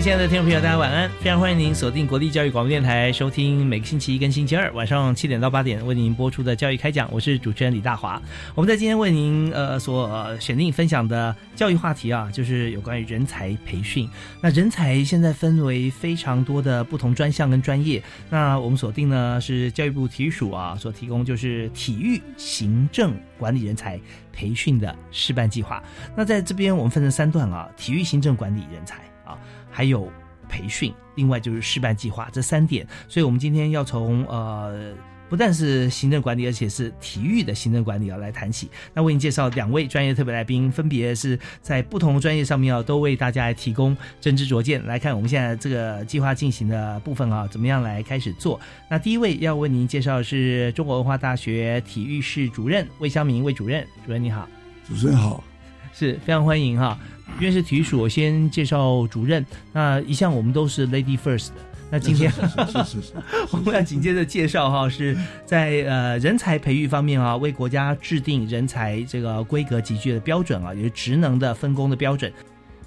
[0.00, 1.10] 亲爱的听众朋友，大家晚安！
[1.20, 7.08] 非常欢迎您锁定国立教育广播电台，收听每个星期一跟星期二晚上七点到八点为您播出的教育开讲。
[7.12, 8.22] 我是主持人李大华。
[8.54, 14.08] 我们在今天为您呃所选定分享的教育话题啊，就是有关于人才培训。
[14.40, 18.00] 那人才现在分为非常多的不同专项跟专业。
[18.30, 24.00] 那我们锁定呢是教育部体育署啊所提供，就是体育行政管理人才
[24.32, 25.82] 培训的示范计划。
[26.16, 29.36] 那在这边我们分成三段啊，体育行政管理人才啊。
[29.70, 30.10] 还有
[30.48, 34.92] 培训，另外就是示范计划这三点，所以我们今天要从呃
[35.28, 38.70] 不但是行政管理，而且是体育的行政管理要来谈起。
[38.94, 44.82] 那为您介绍两位专业特别来宾，分别是在不同专业上面啊，都为大家来提供真知灼见。
[44.86, 48.58] 来看我们现在这个计划进行的部分啊，怎么样来开始做？
[48.88, 54.48] 那第一位要为您介绍的是中国文化大学体育室主任魏香明魏主任，主任你好，
[54.88, 55.44] 主持人好，
[55.92, 56.98] 是非常欢迎哈。
[57.38, 59.44] 因为是体育署，我先介绍主任。
[59.72, 61.54] 那一向我们都是 lady first 的。
[61.90, 63.12] 那今天是是是，
[63.52, 65.16] 我们要紧接着介绍哈，是
[65.46, 72.32] 在呃人才培育方面啊，为国家制定人才这个规格集聚的标准啊，也是职能的分工的标准。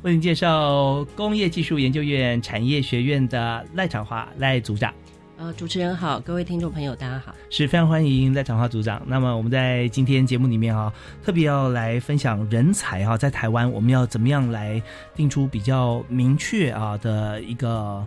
[0.01, 4.93] 为您介绍工业技术研究院产业学院的赖长华赖组长。
[5.41, 9.01] 呃，主持人好，各位听众朋友，大家好，是非常欢迎在长华组长。
[9.07, 10.93] 那么我们在今天节目里面哈，
[11.23, 14.79] 特别要来分享人才哈，在台湾我们要怎么样来
[15.15, 18.05] 定出比较明确啊的一个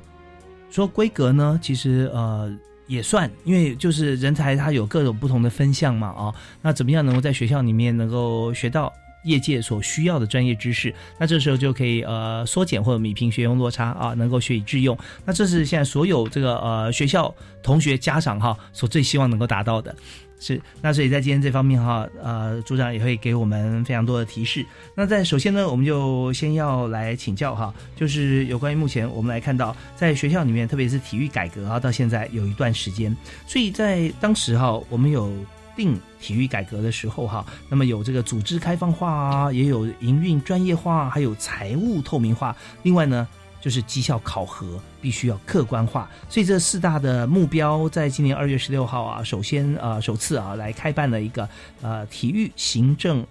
[0.70, 1.58] 说规格呢？
[1.60, 2.56] 其实呃
[2.86, 8.92] 也算，因为就是人才他有各种不同的分项嘛啊，那怎么样能够在学校里面能够学到？
[9.24, 14.96] 业界所需要的专业知识，那这时候就可以呃缩减或者米平学用落差啊，能够学以致用。
[15.24, 19.94] 那这是现在所有这个呃学校同学家长哈所最希望能够达到的，
[20.38, 20.60] 是。
[20.80, 24.64] 那所以在今天这方面哈，呃组长也会给我们非常多的提示。
[24.94, 35.32] 那在首先呢，我们就先要来请教哈，就是有关于目前我们来看到在学校里面，特别是体育改革啊，到现在有一段时间，所以在当时哈，我们有。
[35.76, 42.56] 定体育改革的时候，哈，那么有这个组织开放化啊，也有营运专业化，还有财务透明化。
[42.82, 43.26] 另外呢，
[43.60, 46.10] 就是绩效考核必须要客观化。
[46.28, 51.48] 所以这四大的目标，在今年二月十六号啊，首先啊，首次啊，来开办了一个
[51.82, 53.26] 呃体育行政。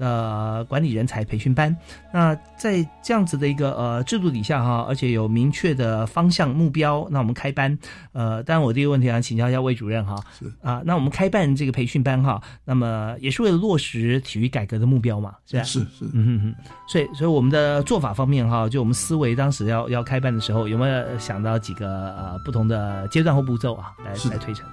[0.00, 1.76] 呃，管理人才培训班，
[2.10, 7.78] 那在这样子的一个呃制度底下哈，而且有明确的方向目标，那我们开班，
[8.12, 15.62] 呃，当然我第一个问题想请教一下魏主任哈，是啊，那我们开办这个培训班哈，那么也是为了落实体育改革的目标嘛，是吧？
[15.64, 16.54] 是是，嗯
[16.88, 24.66] 所以所以我们的做法方面哈，就我们思维当时要要开办的时候，有没有想到几个呃不同的阶段或步骤啊，来来推成？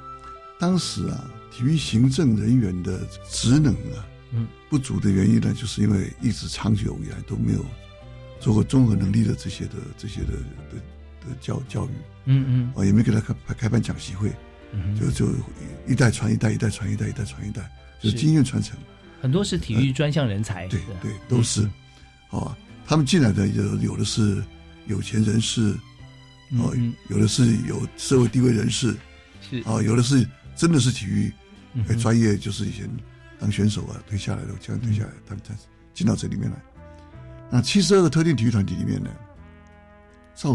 [0.57, 1.19] 当时啊，
[1.51, 2.97] 体育行政人员的
[3.29, 3.99] 职能啊。
[4.31, 7.65] 嗯，不足的原因呢，就是因为一直长久以来都没有
[8.41, 10.33] 做过综合能力的这些的这些的
[10.69, 10.77] 的
[11.21, 11.89] 的教教育，
[12.25, 14.29] 嗯嗯，啊，也没给他开开办讲习会，
[14.99, 15.27] 就就
[15.87, 17.71] 一代传一代，一代传一代，一代传一代，
[18.01, 18.77] 就是经验传承。
[19.21, 21.63] 很多是体育专项人才，对对，都是，
[22.29, 24.43] 啊，他们进来的有有的是
[24.87, 25.73] 有钱人士，
[26.59, 26.75] 哦，
[27.09, 28.93] 有的是有社会地位人士，
[29.49, 29.59] 是。
[29.61, 31.31] 啊，有的是真的是体育
[31.97, 32.89] 专业，就是以前。
[33.39, 35.53] 当选手啊，退下来了，这样退下来，他们才
[35.93, 36.57] 进到这里面来。
[37.49, 39.09] 那七十二个特定体育团体里面呢，
[40.35, 40.51] 照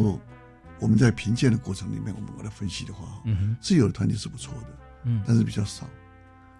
[0.78, 4.68] 我们在评鉴的过程里面，我们把它分析的话，嗯哼，是有的团体是不错的，
[5.04, 5.88] 嗯，但是比较少，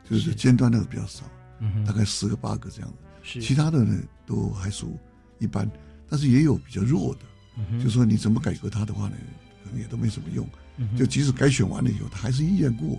[0.09, 1.25] 就是尖端的比较少，
[1.59, 2.89] 嗯，大概十个八个这样。
[2.89, 4.97] 子，是，其他的呢都还属
[5.39, 5.69] 一般，
[6.09, 9.17] 但是也有比较弱的，就说你怎么改革它的话呢，
[9.65, 12.99] 可能也都没什么用，嗯就即使改选完了以后，他还是依然过，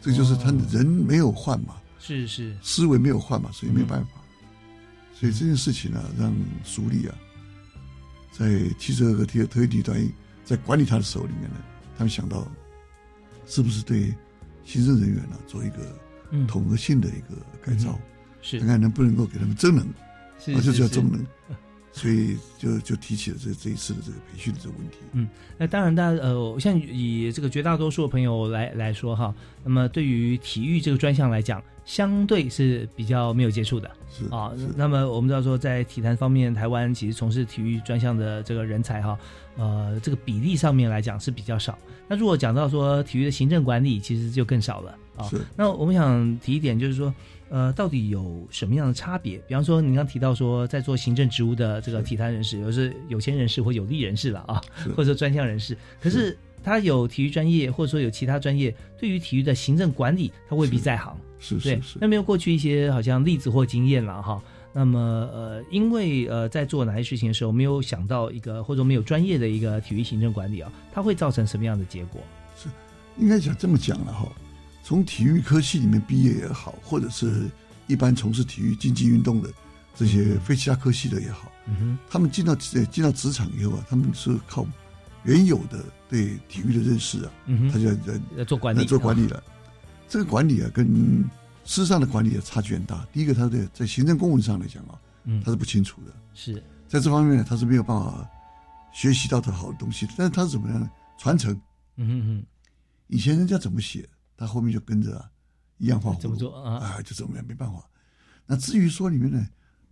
[0.00, 1.76] 这就是他人没有换嘛。
[2.06, 4.10] 是是，思维没有换嘛，所以没有办法。
[5.12, 6.32] 所以这件事情呢，让
[6.62, 7.14] 苏力啊，
[8.30, 10.08] 在汽车和特特地团
[10.44, 11.56] 在管理他的手里面呢，
[11.98, 12.46] 他们想到
[13.48, 14.14] 是不是对
[14.64, 15.98] 行政人员呢做一个
[16.46, 17.98] 统合性的一个改造，
[18.40, 18.60] 是。
[18.60, 19.84] 看看能不能够给他们增能，
[20.38, 21.26] 是啊，就叫增能。
[21.96, 24.98] 所以就就提起了这这一次的这个培训的这个问题。
[25.12, 25.26] 嗯，
[25.56, 29.34] 那当然，大家呃，像以这个绝大多数的朋友来来说哈，
[29.64, 33.90] 那么对于体育这个专项来讲，相对是比较没有接触的。
[34.10, 39.18] 是啊，那么我们知道说，在体坛方面，台湾其实从事体育专项的这个人才哈，
[39.56, 41.78] 呃，这个比例上面来讲是比较少。
[42.06, 45.24] 那如果讲到说体育的行政管理，其实就更少了啊。
[45.30, 45.40] 是。
[45.56, 47.12] 那我们想提一点，就是说。
[47.48, 49.38] 呃，到底有什么样的差别？
[49.46, 54.60] 比方说，您刚提到说，在做行政职务的这个体坛人士，有是有钱人士或有利人士了啊，
[54.96, 55.76] 或者说专项人士。
[56.00, 61.16] 可是他有体育专业，或者说有其他专业，对于体育的行政管理，他未必在行。
[61.38, 61.98] 是是是。
[62.00, 64.42] 那没有过去一些好像例子或经验了哈。
[64.72, 64.98] 那么
[65.32, 72.20] 呃，因为呃，在做哪些事情的时候，没有想到一个或者没有专业的一个体育行政管理啊，它会造成什么样的结果？
[72.56, 72.68] 是
[73.18, 74.28] 应该讲这么讲了哈。
[74.86, 77.50] 从体育科系里面毕业也好，或者是
[77.88, 79.52] 一般从事体育竞技运动的
[79.96, 84.64] 这些非其他科系的也好，嗯，他们进到进到职场以后啊，他们是靠
[85.24, 87.88] 原有的对体育的认识啊，嗯，他就
[88.36, 89.42] 要做管理，做管理了。
[90.08, 91.28] 这个管理啊，跟
[91.64, 93.04] 师上的管理差距很大。
[93.12, 98.24] 第一个，他的在行政公文上来讲啊，嗯，他是不清楚的，是在这方面呢，他是没有办法
[98.92, 100.06] 学习到的好的东西。
[100.16, 100.88] 但是他是怎么样呢？
[101.18, 101.52] 传承，
[101.96, 102.46] 嗯哼哼，
[103.08, 104.08] 以前人家怎么写？
[104.36, 105.30] 他后面就跟着
[105.78, 106.76] 一样画怎么做啊？
[106.76, 107.82] 啊，就怎么样，没办法。
[108.46, 109.46] 那至于说里面呢，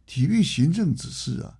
[0.06, 1.58] 体育行政只是啊，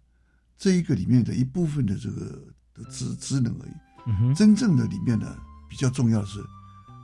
[0.56, 2.42] 这一个里面的一部分的这个
[2.74, 3.72] 的职职能而已。
[4.06, 5.34] 嗯哼，真正的里面呢，
[5.68, 6.38] 比较重要的是，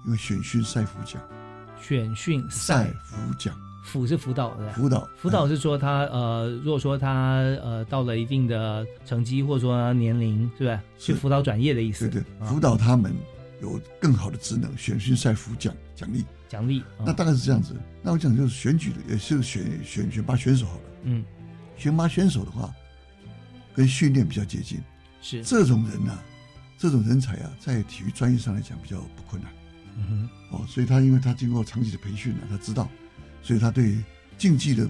[0.05, 1.21] 因为选训赛辅奖，
[1.81, 10.83] 选训赛辅奖，辅是辅导的，辅导辅导是说他呃，如果说他呃到了一定的成绩或者说年龄，是吧？
[10.99, 12.09] 去辅导转业的意思。
[12.09, 13.13] 对对，辅导他们。
[13.61, 17.77] 有更好的职能，选训赛服奖奖励奖励，那大概是这样子。
[18.03, 20.83] 那我讲就是选举的，也是选选选拔选手好了。
[21.05, 21.25] 嗯，
[21.77, 22.73] 选拔选手的话，
[23.75, 24.81] 跟训练比较接近。
[25.23, 26.19] 是这种人呢，
[26.79, 29.53] 这种人才啊，在体育专业上来讲比较不困难。
[29.97, 32.89] 嗯哼，哦，所以他因为他经过长期的培训呢，他知道，
[33.43, 33.99] 所以他对
[34.39, 34.89] 竞技的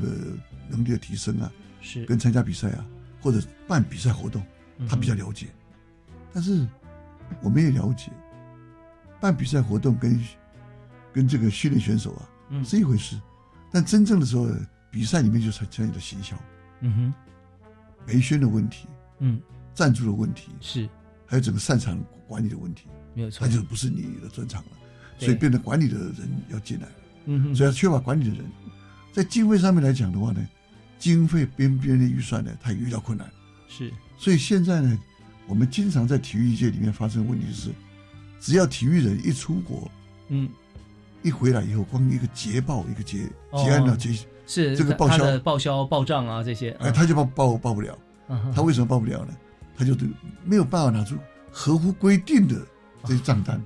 [0.68, 1.50] 能力的提升啊，
[1.80, 2.86] 是跟参加比赛啊，
[3.20, 4.40] 或者办比赛活动，
[4.88, 5.48] 他比较了解。
[6.32, 6.64] 但是
[7.42, 8.12] 我们也了解。
[9.20, 10.18] 办比赛活动跟
[11.12, 12.28] 跟这个训练选手啊
[12.64, 13.20] 是一回事，
[13.70, 14.48] 但真正的时候，
[14.90, 16.38] 比赛里面就产生你的形象，
[16.80, 17.14] 嗯哼，
[18.06, 18.88] 培训的问题，
[19.18, 19.40] 嗯，
[19.74, 20.88] 赞助的问题是，
[21.26, 21.96] 还有整个擅长
[22.26, 24.70] 管理的问题，没有错，那就不是你的专长了，
[25.18, 26.92] 所以变得管理的人要进来了，
[27.26, 28.44] 嗯哼，所以要缺乏管理的人，
[29.12, 30.44] 在经费上面来讲的话呢，
[30.98, 33.30] 经费边边的预算呢，他也遇到困难，
[33.68, 34.98] 是，所以现在呢，
[35.46, 37.70] 我们经常在体育界里面发生的问题是。
[38.40, 39.88] 只要体育人一出国，
[40.28, 40.48] 嗯，
[41.22, 43.18] 一回来以后，光一个捷报，一个捷
[43.52, 44.10] 捷安了捷
[44.46, 47.96] 是这个报销、报销、报账啊这些，哎，他就报报报不了。
[48.54, 49.36] 他为什么报不了呢？
[49.76, 49.94] 他就
[50.44, 51.16] 没有办法拿出
[51.50, 52.56] 合乎规定的
[53.04, 53.60] 这些账单。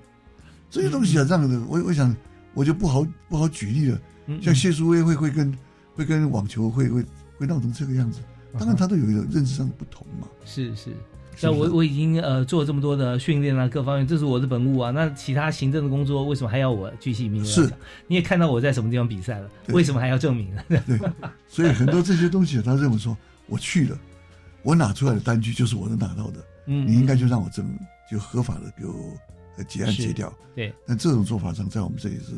[0.70, 2.14] 这些东西啊，这样的，我我想
[2.54, 4.00] 我就不好不好举例了。
[4.40, 5.56] 像谢淑薇会会跟
[5.94, 7.04] 会跟网球会会
[7.38, 8.20] 会闹成这个样子，
[8.58, 10.26] 当然他都有一个认知上的不同嘛。
[10.44, 10.96] 是是。
[11.40, 14.90] 那我我已经呃做了这么多的训练啊，各方面，这是我的本务啊。
[14.90, 17.70] 那其他行政的工作，为什么还要我具体明是，
[18.06, 20.62] 你也看到我在什么地方比赛了，为什么还要证明呢？
[20.68, 20.98] 对，
[21.48, 23.98] 所以很多这些东西，他认为说，我去了，
[24.62, 27.66] 我拿出来的单据就是我能拿到的，嗯，你应该就让我证，
[28.10, 30.32] 就合法的给我结案结掉。
[30.54, 32.32] 对，但这种做法上，在我们这里是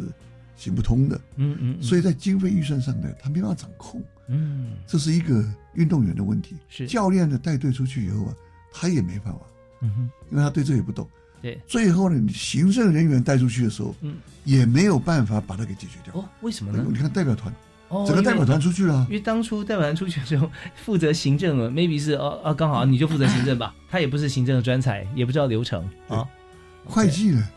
[0.56, 1.20] 行不通的。
[1.36, 4.02] 嗯嗯，所以在经费预算上呢，他没办法掌控。
[4.28, 6.56] 嗯，这是一个运动员的问题。
[6.68, 8.34] 是教练的带队出去以后啊。
[8.78, 9.40] 他也没办法，
[9.80, 11.08] 嗯哼，因为他对这也不懂。
[11.40, 16.20] 对，最后呢，你行政人员带出去的时候，嗯，也没有办法把它给解决掉。
[16.20, 16.84] 哦，为什么呢？
[16.88, 17.54] 你看代表团，
[17.88, 19.06] 哦，整个代表团出去了。
[19.08, 20.50] 因为当初代表团出去的时候，
[20.84, 23.74] 负责行政的 maybe 是哦哦，刚好你就负责行政吧。
[23.88, 26.26] 他也不是行政的专才，也不知道流程啊。
[26.84, 27.48] 会计呢，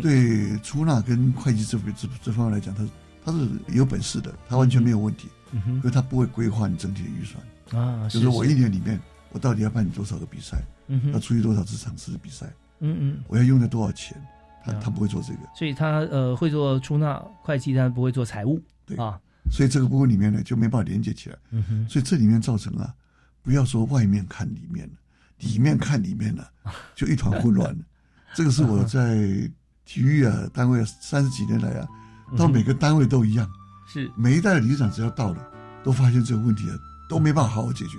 [0.00, 2.86] 对出纳跟会计这这这方面来讲，他
[3.24, 5.28] 他是有本事的，他完全没有问题。
[5.50, 8.98] 嗯哼，因为他不会规划你整体的预算啊，就是我一年里面。
[9.34, 10.62] 我到底要办你多少个比赛？
[10.86, 12.46] 嗯要出去多少次场次的比赛？
[12.78, 14.16] 嗯嗯，我要用了多少钱？
[14.64, 18.62] 他他不会做这个，所以他呃会做出纳会计，但不会做财务。
[18.86, 21.36] 对啊，所以这个部分里面呢就没办法连接起来。
[21.50, 22.94] 嗯哼，所以这里面造成啊，
[23.42, 24.94] 不要说外面看里面了，
[25.40, 26.48] 里面看里面了，
[26.94, 27.84] 就一团混乱了。
[28.34, 29.16] 这个是我在
[29.84, 31.88] 体育啊单位三十几年来啊，
[32.36, 33.50] 到每个单位都一样，
[33.92, 35.50] 是每一代的理事长只要到了，
[35.82, 36.76] 都发现这个问题啊。
[37.06, 37.98] 都没办法好好解决。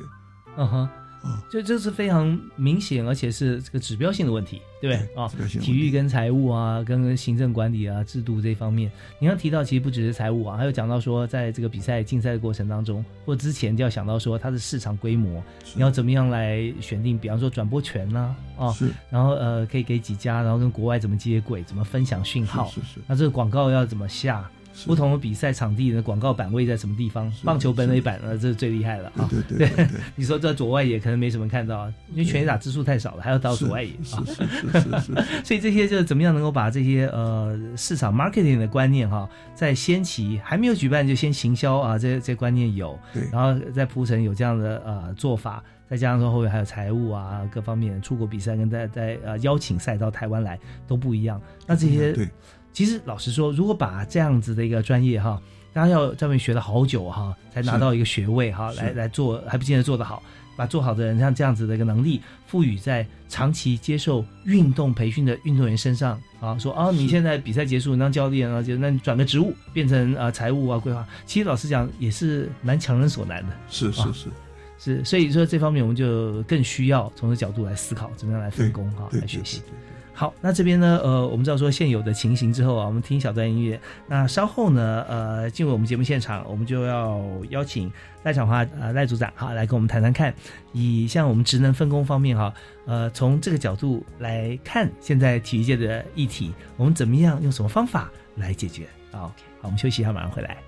[0.57, 0.89] 嗯哼。
[1.25, 5.15] 啊，就这是非常明显，而且是这个指标性的问题，对不对？
[5.15, 5.27] 啊？
[5.60, 18.91] 体育跟财务啊，跟行政管理啊、制度这方面，你刚提到其实不只是财务啊，还有讲到说，在这个比赛竞赛的过程当中，或之前就要想到说它的市场规模，你要怎么样来选定，比方说转播权呐，啊，是。
[19.10, 23.00] 然后呃可以给几家，然后跟国外怎么接轨，怎么分享讯号，是是是。
[23.08, 24.48] 那这个广告要怎么下？
[24.75, 27.32] 是不同的比赛场地的广告版位在什么地方？
[27.44, 29.27] 棒球本垒板呃，这是最厉害了啊！
[29.48, 34.22] 对对对 你说在左外野可能没什么看到，因为全垒打支数太少了，还要到左外野啊。
[34.25, 35.13] 是是是是是，
[35.46, 51.41] 所以这些就是怎么样能够把这些呃市场 marketing 的观念哈，在先期还没有举办就先行销啊，这这观念有，对然后再铺陈有这样的呃做法，再加上说后面还有财务啊各方面出国比赛跟在在呃邀请赛到台湾来都不一样。
[51.65, 52.27] 那这些对
[52.75, 55.41] 其实老实说，如果把这样子的一个专业哈，
[55.72, 60.22] 大家要在外面学了好久哈，才拿到一个学位哈，来来做还不见得做得好。
[60.58, 71.05] 把做好的人像这样子的一个能力赋予在长期接受运动培训的运动员身上啊，说啊，你现在比赛结束，你当教练啊，就那你转个职务，变成呃财务啊规划。
[71.25, 73.53] 其实老实讲，也是蛮强人所难的。
[73.53, 74.29] 啊是是是，
[74.77, 79.60] 是，所以说这方面我们就更需要从这角度来思考，怎么样来分工哈，对来学习。
[79.60, 83.77] 对对对好，那这边呢，呃，我们知道说现有的情形之后啊，我们听小段音乐。
[84.07, 87.91] 那稍后呢，呃，进入我们节目现场，我们就要邀请
[88.24, 90.34] 赖长华呃赖组长哈来跟我们谈谈看，
[90.72, 92.53] 以像我们职能分工方面哈，
[92.86, 98.88] 呃，从这个角度来看现在体育界的议题，我们怎么样用什么方法来解决？
[99.12, 100.64] 好，好，我们休息一下，马上回来。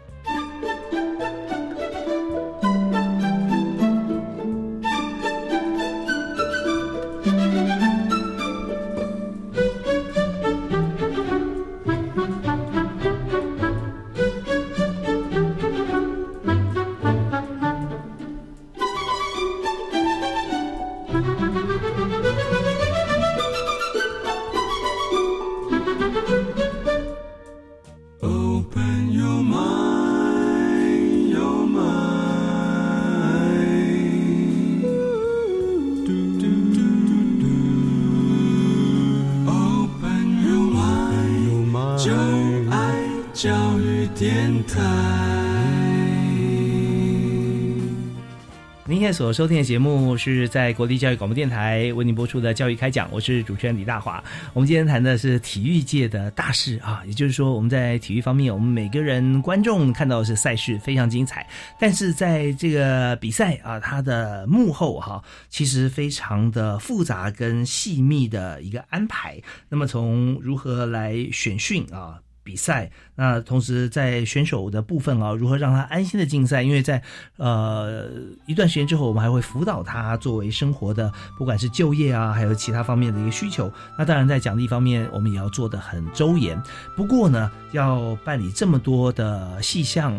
[49.08, 54.22] 现在所收听的节目是在国立教育广播电台为您播出的《教育开讲》，我是主持人李大华。
[54.54, 61.48] 我们今天谈的是体育界的大事啊，也就是说，我们在体育方面，我们每个人观众看到的是赛事非常精彩，
[61.80, 69.42] 但是在这个比赛啊，它的幕后哈、其实非常的复杂跟细密的一个安排。
[69.70, 72.20] 那么从如何来选训啊？
[72.48, 76.64] 比赛，那同时在选手的部分啊，如何让他安心的竞赛？
[76.64, 77.04] 因为在
[77.36, 78.10] 呃
[78.46, 83.70] 一段时间之后，我们还会辅导他作为生活的，不管是就业啊，还有其他方面的一个需求。
[83.98, 86.58] 那当然在奖励方面，我们也要做得很周延。
[86.96, 90.18] 不过呢，要办理这么多的细项。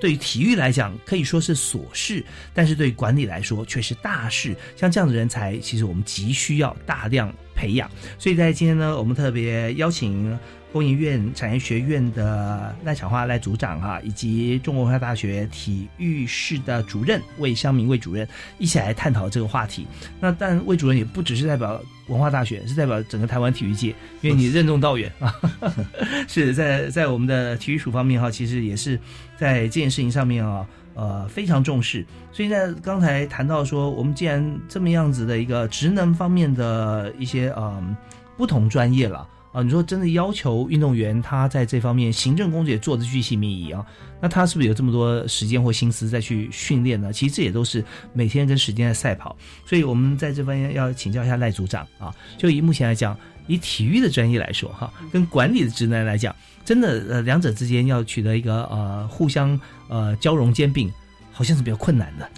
[0.00, 4.54] 对于体育来讲，可以说是琐事，但是对管理来说却是大事。
[4.76, 7.90] 像这样的人才，其实我们急需要大量培养。
[8.18, 10.38] 所以在今天呢，我们特别邀请
[10.72, 18.26] 工研院产业学院的赖巧花赖组长哈、以及中国文化大学体育室的主任魏湘明魏主任
[18.58, 19.86] 一起来探讨这个话题。
[20.20, 25.32] 那但魏主任也不只是代表文化大学，是代表整个台湾体育界，因为你任重道远啊，
[26.26, 28.98] 是在在我们的体育署方面哈，其实也是
[29.38, 30.66] 在这件事情上面啊。
[30.94, 37.96] 呃，非常重视，所以在刚才谈到说，我们既然这么样子的一个职能方面的一些嗯
[38.36, 43.84] 不同专业了啊，你说真的要求运动员他在这方面行政工作也做得巨细靡遗啊，
[44.20, 47.12] 那他是不是有这么多时间或心思再去训练呢？
[47.12, 49.36] 其实这也都是每天跟时间在赛跑，
[49.66, 56.34] 所以我们在这方面要请教一下赖组长啊，就以目前来讲，以体育的专业来说哈，跟管理的职能来讲。
[56.64, 60.92] 真的，呃，两者之间要取得一个呃互相呃交融兼并，
[61.32, 62.28] 好像是比较困难的。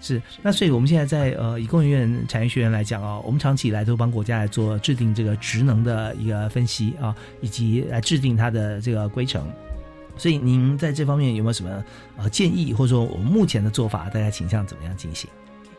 [0.00, 9.46] 是是，那所以我们现在在呃以工研院产业学院来讲啊，我们长期以来都帮国家来做制定这个职能的一个分析啊，以及来制定它的这个规程。
[10.16, 11.84] 所以您在这方面有没有什么
[12.16, 15.28] 呃建议，或者说我们目前的做法，大家倾向怎么样进行？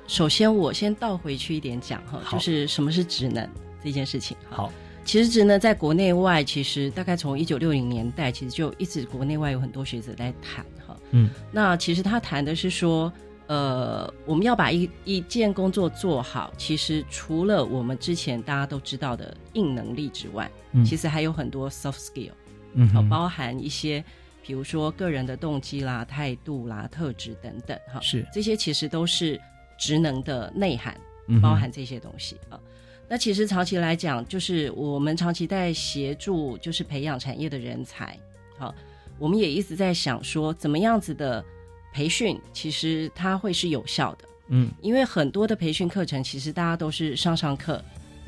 [0.08, 3.48] 首先，我先倒回去一点讲哈，就是什么是职能
[3.84, 4.36] 这件事情。
[4.50, 4.72] 好，
[5.06, 10.81] 其实职能在国内外，其实大概从一九六零年代，其实就一直国内外有很多学者在谈哈。
[11.12, 13.12] 嗯，那其实他谈的是说，
[13.48, 22.32] 呃，我们要把一一件工作做好，其实除了我们之前大家都知道的硬能力之外，嗯其实还有很多 soft skill，
[22.74, 24.04] 嗯好、包含一些
[24.46, 29.40] 比如说个人的动机啦、态度啦、特质等等，哈，是这些其实都是
[29.78, 30.98] 职能的内涵，
[31.42, 32.60] 包含这些东西啊。
[33.08, 38.18] 那其实长期来讲，就是我们长期在协助，就是培养产业的人才。
[38.58, 38.74] 好，
[39.22, 41.46] 我们也一直在想说，怎么样子的
[41.94, 44.26] 培训，其实它会是有效的。
[44.48, 44.72] 嗯。
[44.82, 47.80] 因为很多的培训课程，其实大家都是上上课，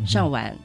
[0.06, 0.56] 上完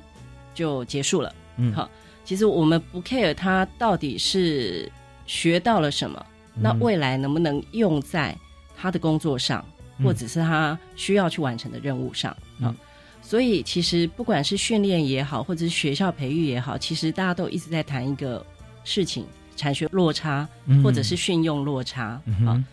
[0.54, 1.34] 就结束了。
[1.56, 1.72] 嗯。
[1.72, 1.88] 好，
[2.26, 4.92] 其实我们不 care 他到底是
[5.26, 8.36] 学到了什么，那嗯未来能不能用在
[8.76, 9.64] 他的工作上，
[9.96, 10.04] 嗯。
[10.04, 12.30] 或者是他需要去完成的任务上。
[12.32, 12.76] 啊、嗯
[13.20, 18.44] 所以其实不管是训练也好，或者是学校培育也好，其实大家都一直在谈一个
[18.84, 19.26] 事情：
[19.58, 20.82] 产学落差，嗯。
[20.82, 22.12] 或者是训用落差。
[22.14, 22.64] 好嗯哼。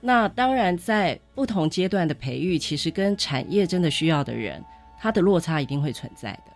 [0.00, 4.64] 那当然，在不同阶段的培育，其实跟产业真的需要的人，
[4.98, 6.52] 他的落差一定会存在的。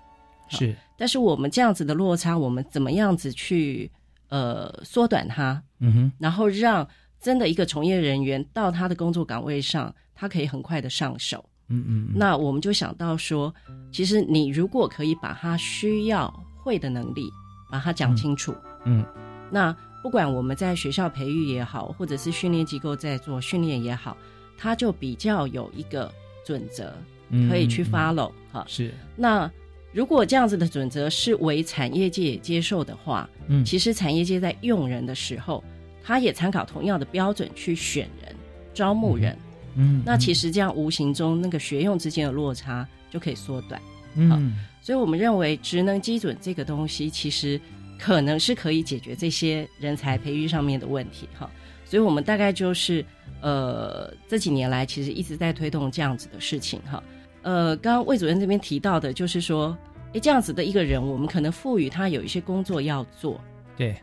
[0.49, 0.75] 是。
[0.97, 3.91] 但是我们这样子的落差，我们怎么样子去
[4.31, 6.13] 呃缩短它，嗯哼。
[6.19, 6.89] 然后让
[7.21, 11.45] 真的一个从业人员到他的工作岗位上，他可以很快的上手。
[11.69, 12.13] 嗯嗯嗯。
[12.15, 13.55] 那我们就想到说，
[13.93, 17.31] 其实你如果可以把他需要会的能力，
[17.71, 18.55] 把它讲清楚，
[18.87, 19.05] 嗯
[19.51, 24.17] 那不管我们在学校培育也好，或者是训练机构在做训练也好，
[24.59, 26.13] 它就比较有一个
[26.45, 26.93] 准则
[27.31, 28.65] 嗯可以去 follow 哈。
[28.69, 29.51] 是那
[29.93, 35.63] 如果这样子的准则是为产业界接受的话，嗯其实产业界在用人的时候，
[36.03, 38.35] 他也参考同样的标准去选人、
[38.75, 39.37] 招募人。
[39.77, 43.81] 嗯那其实这样无形中那个学用之间的落差就可以缩短。
[44.17, 47.59] 嗯所以我们认为职能基准这个东西，其实
[47.99, 51.51] 可能是可以解决这些人才培育上面的问题哈。
[51.85, 53.05] 所以我们大概就是
[53.41, 57.03] 呃这几年来，其实一直在推动这样子的事情哈。
[57.43, 59.77] 呃，刚刚魏主任这边提到的，就是说，
[60.15, 63.39] 诶，这样子的一个人，我们可能赋予他有一些工作要做。
[63.77, 63.95] 对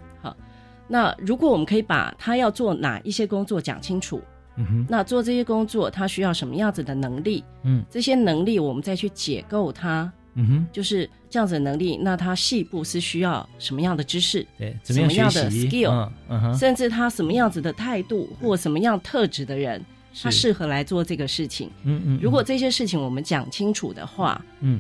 [0.88, 4.22] 那如果我们可以把他要做哪一些工作讲清楚，
[4.58, 11.98] 嗯哼那做这些工作他需要什么样子的能力，嗯这些能力我们再去解构它，嗯哼就是这样子的能力。
[11.98, 16.12] 那他细部是需要什么样的知识，对怎么样什么样的 skill 嗯
[16.44, 19.84] 嗯甚至他什么样子的态度或什么样特质的人，
[20.22, 21.72] 他是适合来做这个事情。
[21.84, 24.80] 嗯嗯如果这些事情我们讲清楚的话，嗯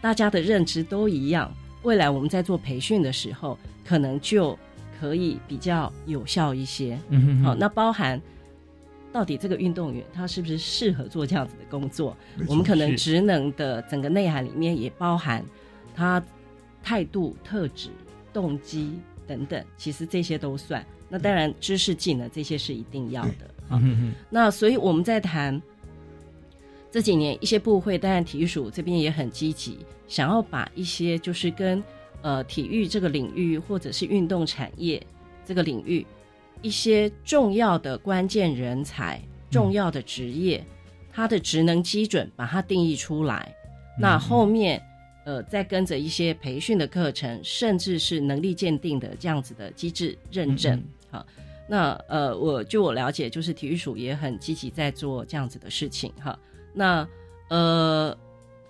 [0.00, 4.56] 大家的认知都一样，未来我们在做培训的时候，可能就
[5.00, 6.96] 可以比较有效一些。
[7.08, 8.20] 嗯哼好，那包含
[9.18, 12.16] 到底这个运动员他是不是适合做这样子的工作？
[12.46, 15.44] 我们可能职能的整个内涵里面也包含
[15.92, 16.24] 他
[16.84, 17.88] 态度、特质、
[18.32, 20.86] 动机等等，其实这些都算。
[21.08, 23.50] 那当然，知识技能这些是一定要的。
[23.70, 25.60] 嗯哼哼那所以我们在谈
[26.88, 31.82] 这几年一些部会，当然体育署这边也很积极，想要把一些就是跟
[32.22, 35.04] 呃体育这个领域或者是运动产业
[35.44, 36.06] 这个领域
[36.62, 40.64] 一些重要的关键人才、重要的职业，
[41.12, 43.54] 它的职能基准把它定义出来。
[43.98, 44.82] 那后面
[45.24, 50.76] 呃再跟着一些培训的课程，甚至是能力鉴定的这样子的机制认证。
[50.76, 51.26] 嗯好，
[51.66, 56.38] 那呃，我据我了解，就是体育署也很积极在做这样子的事情哈。
[56.74, 57.08] 那
[57.48, 58.16] 呃，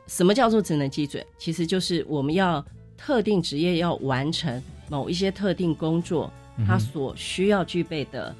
[0.06, 1.24] 什么叫做职能基准？
[1.36, 2.64] 其实就是我们要
[2.96, 6.32] 特定职业要完成某一些特定工作，
[6.66, 8.34] 它所需要具备的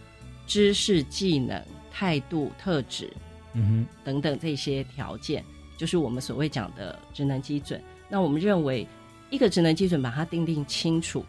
[0.47, 3.13] 知识、技能、态度、特质
[3.55, 5.45] 嗯等等这些条件，
[5.77, 7.81] 就是我们所谓讲的职能基准。
[8.09, 8.87] 那我们认为，
[9.31, 11.25] 一个职能基准把它定定清楚，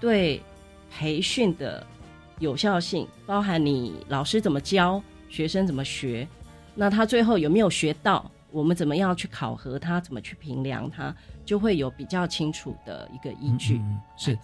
[0.00, 0.42] 对
[0.90, 1.86] 培训的
[2.38, 6.26] 有效性，包含你老师怎么教，学生怎么学，
[6.74, 13.76] 那他最后有没有学到，我们怎么样去考核他，怎么去评量他，就会有比较清楚的一个依据。
[13.76, 14.38] 嗯嗯是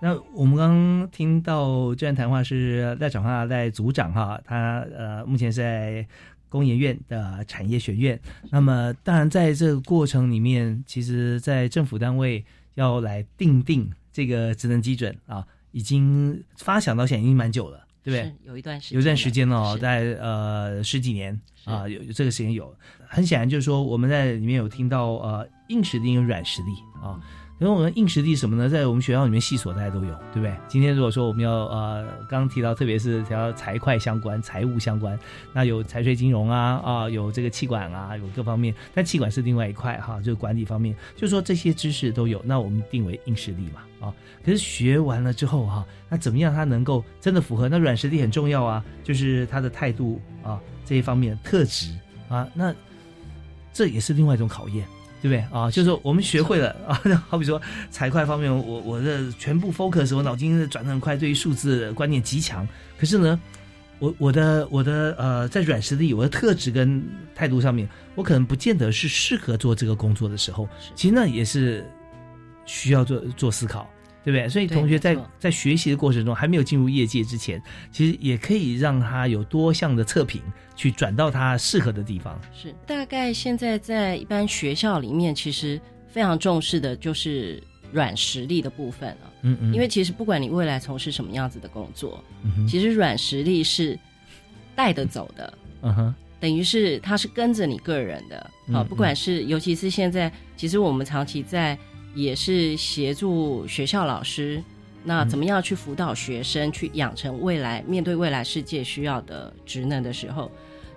[0.00, 6.06] 那我们刚刚听到这段谈话是赖长化赖组长哈，他呃目前是在
[6.48, 8.20] 工研院的产业学院。
[8.50, 18.48] 那么当然在这个过程里面，其实，在政府单位要来定定这个职能基准啊，已经发想到现在已经蛮久了，对不对是？
[18.48, 22.74] 有一段时间，有一段时间哦，在呃十几年啊，有有这个时间有。
[23.08, 27.18] 很显然就是说，我们在里面有听到呃硬实力跟软实力啊。
[27.58, 28.68] 因为我们硬实力什么呢？
[28.68, 30.54] 在我们学校里面系所大家都有，对不对？
[30.68, 35.18] 今天如果说我们要呃，刚刚提到，特别是提到财会相关、财务相关，
[35.54, 38.74] 那有财税金融啊啊，有这个气管啊，有各方面。
[38.92, 44.12] 但气管是另外一块哈，就是管理方面，就是说这些知识都有，那我们定为硬实力嘛啊。
[44.44, 47.70] 可是学完了之后哈、那怎么样他能够真的符合？
[47.70, 51.96] 那软实力很重要啊，就是他的态度啊这一方面特质
[52.28, 52.74] 啊，那
[53.72, 54.86] 这也是另外一种考验。
[55.22, 55.70] 对不对啊？
[55.70, 62.66] 就是说我们学会了啊，好比说财会方面，我我的全部 focus，我脑筋转得很快，对于数字观念极强。
[62.98, 63.40] 可是呢，
[63.98, 67.02] 我我的我的呃，在软实力、我的特质跟
[67.34, 71.84] 态度上面，我可能不见得是适合做这个工作的时候，其实那也是
[72.64, 73.88] 需要做做思考。
[74.26, 74.48] 对不对？
[74.48, 80.42] 所以同学在在学习的过程中，还没有进入业界之前，其实也可以让他有多项的测评，
[80.76, 82.40] 去转到他适合的地方。
[82.54, 87.60] 是，大概现在在一般学校里面，其实非常重视的就是
[87.90, 89.32] 软实力的部分了。
[89.42, 89.74] 嗯嗯。
[89.74, 92.22] 因为其实不管你未来从事什么样子的工作，
[92.68, 93.98] 其实软实力是
[94.76, 95.58] 带得走的。
[95.82, 96.14] 嗯哼。
[96.38, 101.76] 等于是它是跟着你个人的啊，不管是尤其是现在，其实我们长期在。
[102.14, 104.64] 也是协助学校老师，
[105.08, 110.50] 那怎么样去辅导学生，去养成未来面对未来世界需要的职能的时候，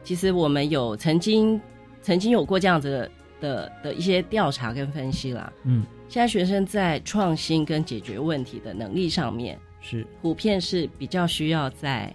[0.04, 1.62] 其实我们有曾经
[2.02, 3.08] 曾经有过这样子
[3.39, 5.54] 的的一些调查跟分析啦。
[5.63, 12.12] 嗯，现在学生在创新跟解决问题的能力上面，是普遍是比较需要在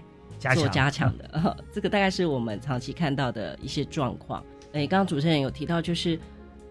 [0.54, 1.56] 做加强的。
[1.72, 4.44] 这个大概是我们长期看到的一些状况。
[4.72, 6.18] 诶，刚刚主持人有提到，就是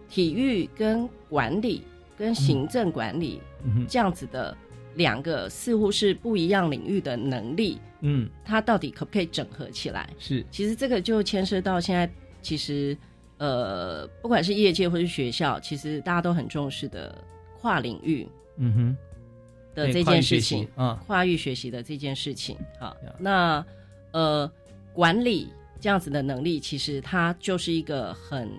[0.10, 1.86] 体育跟管理。
[2.16, 3.42] 跟行政管理
[3.90, 4.56] 这样子的
[4.96, 10.10] 两个似乎是不一样领域的能力，嗯，它到底可不可以整合起来？
[10.20, 12.10] 是，其实这个就牵涉到现在，
[12.42, 12.98] 其实
[13.38, 17.14] 呃，不管是业界或是学校，其实大家都很重视的
[17.60, 18.28] 跨领域，
[18.58, 18.98] 嗯哼，
[19.76, 23.66] 的这件事情啊，跨域学习的这件事情，好，那
[24.12, 24.52] 呃，
[24.94, 28.50] 管理这样子的能力，其实它就是一个很。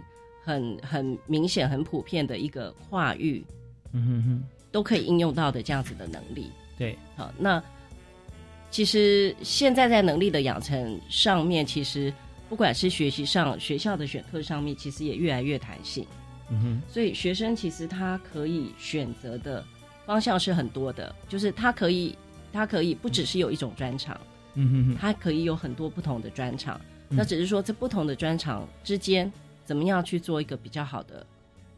[0.46, 3.42] 很很明显、很普遍的一个跨域，
[3.92, 4.44] 嗯哼哼，
[4.74, 6.50] 都可以应用到的这样子的能力。
[6.76, 7.62] 对，好，那
[8.72, 12.12] 其实现在在能力的养成上面，其实
[12.48, 16.04] 不管是学习上、学校的选课上面，其实也越来越弹性。
[16.50, 19.64] 嗯哼，所以学生其实他可以选择的
[20.04, 22.18] 方向是很多的，就是他可以，
[22.52, 24.20] 他可以不只是有一种专长，
[24.54, 26.80] 嗯哼哼，他可以有很多不同的专长。
[27.08, 29.32] 那只是说，这不同的专长之间。
[29.64, 31.26] 怎么样去做一个比较好的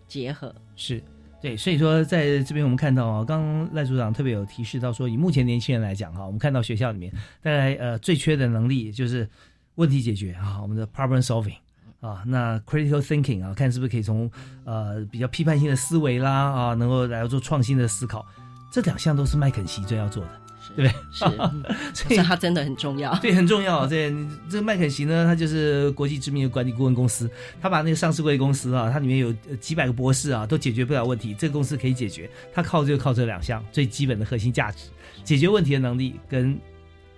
[0.09, 0.53] 结合？
[0.75, 1.01] 是
[1.47, 9.29] 对，所以说在这边我们看到啊，刚刚赖组长特别有提示到说，以目前年轻人来讲哈，我们看到学校里面大概呃最缺的能力就是
[9.77, 11.55] 问题解决啊，我们的 problem solving
[12.01, 14.29] 啊，那 critical thinking 啊，看是不是可以从
[14.65, 18.27] 呃比较批判性的思维啦啊，能够来做创新的思考，
[18.73, 20.46] 这两项都是麦肯锡最要做的。
[20.77, 21.25] 对，是，
[21.95, 23.19] 所以它真的很重要。
[23.21, 23.87] 对，很重要。
[23.87, 24.15] 这
[24.51, 27.29] 这个麦肯锡呢，它就是国际知名的管理顾问公司，
[27.63, 32.31] 它把那个上市贵公司啊，它里面有几百个博士啊，都解决不了问题，这个公司可以解决。
[32.53, 34.89] 它靠就靠这两项最基本的核心价值：
[35.25, 36.59] 解决问题的能力跟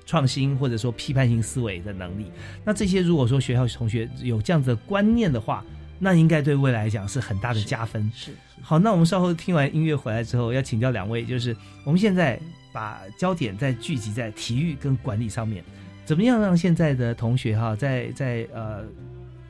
[0.06, 2.30] 创新或者说批判性思维的能力。
[2.64, 5.64] 那这些如果说学校同学有这样子的观念的话，
[5.98, 8.08] 那应该对未来来讲是很大的加分。
[8.14, 8.30] 是。
[8.62, 12.40] 好，那我们稍后听完音乐回来之后，要请教两位，就是我们现在。
[12.72, 15.64] 把焦点再聚集在体育跟管理上面，
[16.04, 18.84] 怎么样让现在的同学哈，在在呃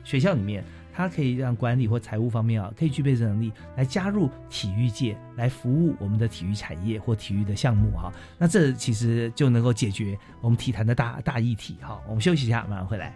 [0.03, 8.11] 学校里面，他可以让管理或财务方面啊，可以具备这能力来加入体育界，来服务我们的体育产业或体育的项目哈。
[8.37, 12.01] 那这其实就能够解决我们体坛的大大议题哈。
[12.07, 13.13] 我们休息一下，马上回来。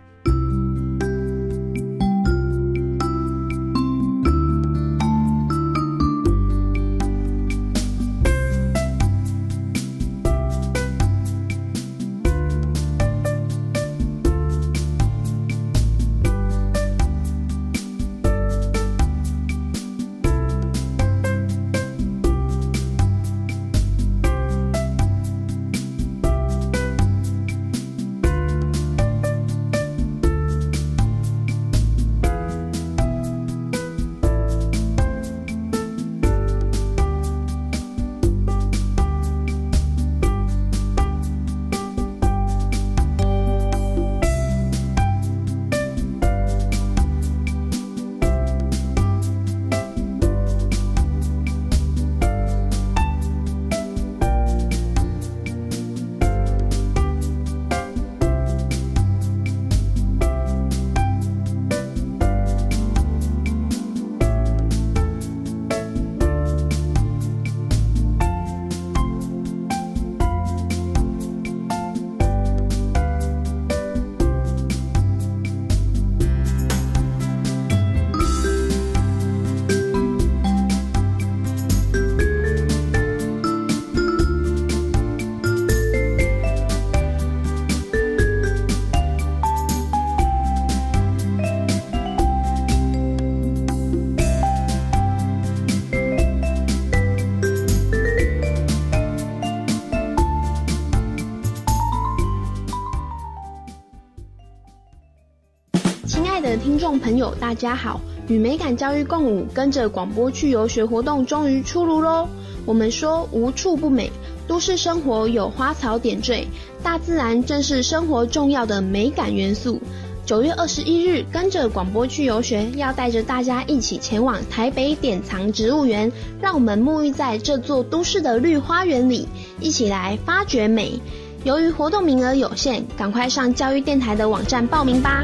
[107.54, 108.02] 大家好！
[108.30, 112.28] 与美感教育共舞，跟着广播去游学活动终于出炉喽！
[112.66, 114.12] 我们说无处不美，
[114.48, 116.48] 都市生活有花草点缀，
[116.82, 119.80] 大自然正是生活重要的美感元素。
[120.26, 126.12] 九月二十一日，跟着广播去游学，要带着大家一起前往台北典藏植物园，
[126.42, 129.28] 让我们沐浴在这座都市的绿花园里，
[129.60, 131.00] 一起来发掘美。
[131.44, 135.24] 由于活动名额有限，赶快上教育电台的网站报名吧。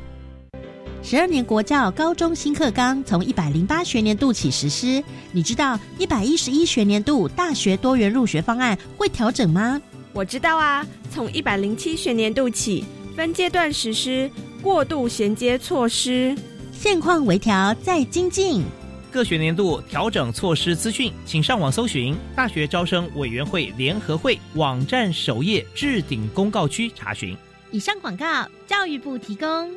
[1.03, 9.81] 十二年国教高中新课纲从一百零八学年度起实施，你知道一百一十一学年度大学多元入学方案会调整吗？
[10.13, 12.85] 我知道啊，从一百零七学年度起
[13.15, 14.29] 分阶段实施
[14.61, 16.35] 过渡衔接措施，
[16.71, 18.63] 现况微调再精进。
[19.11, 27.35] 各学年度调整措施资讯，请上网搜寻大学招生委员会联合会网站首页置顶公告区查询。
[27.71, 29.71] 以上广告，教育部提供。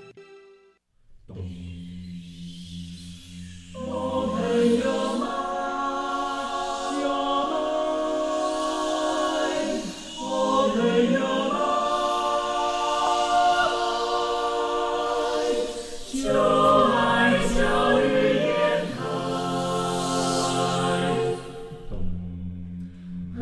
[1.26, 1.36] 我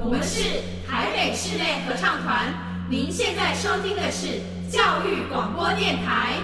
[0.08, 2.54] 们是台北室内合唱团，
[2.88, 4.40] 您现在收听的是
[4.70, 6.38] 教育广播电台。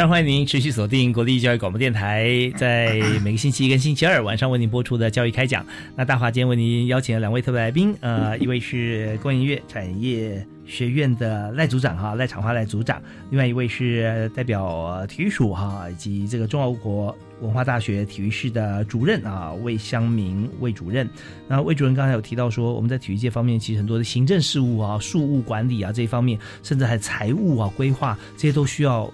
[0.00, 5.62] 非常欢迎您持续锁定国立教育广播电台， 在每个星期一跟星期二晚上为您播出的教育开讲。
[5.94, 12.96] 那大华今天为您邀请了两位特别来宾，呃， 一位是工研院产业学院的赖组长哈，赖长华赖组长；
[13.28, 21.06] 另外一位是代表呃体育署哈，以及这个中华国文化大学体育室的主任啊，魏香明魏主任。
[21.46, 29.12] 那魏主任刚才有提到说，我们在体育界方面，其实很多的行政事务啊、事务管理啊这一方面，甚至还财务啊、规划这些都需要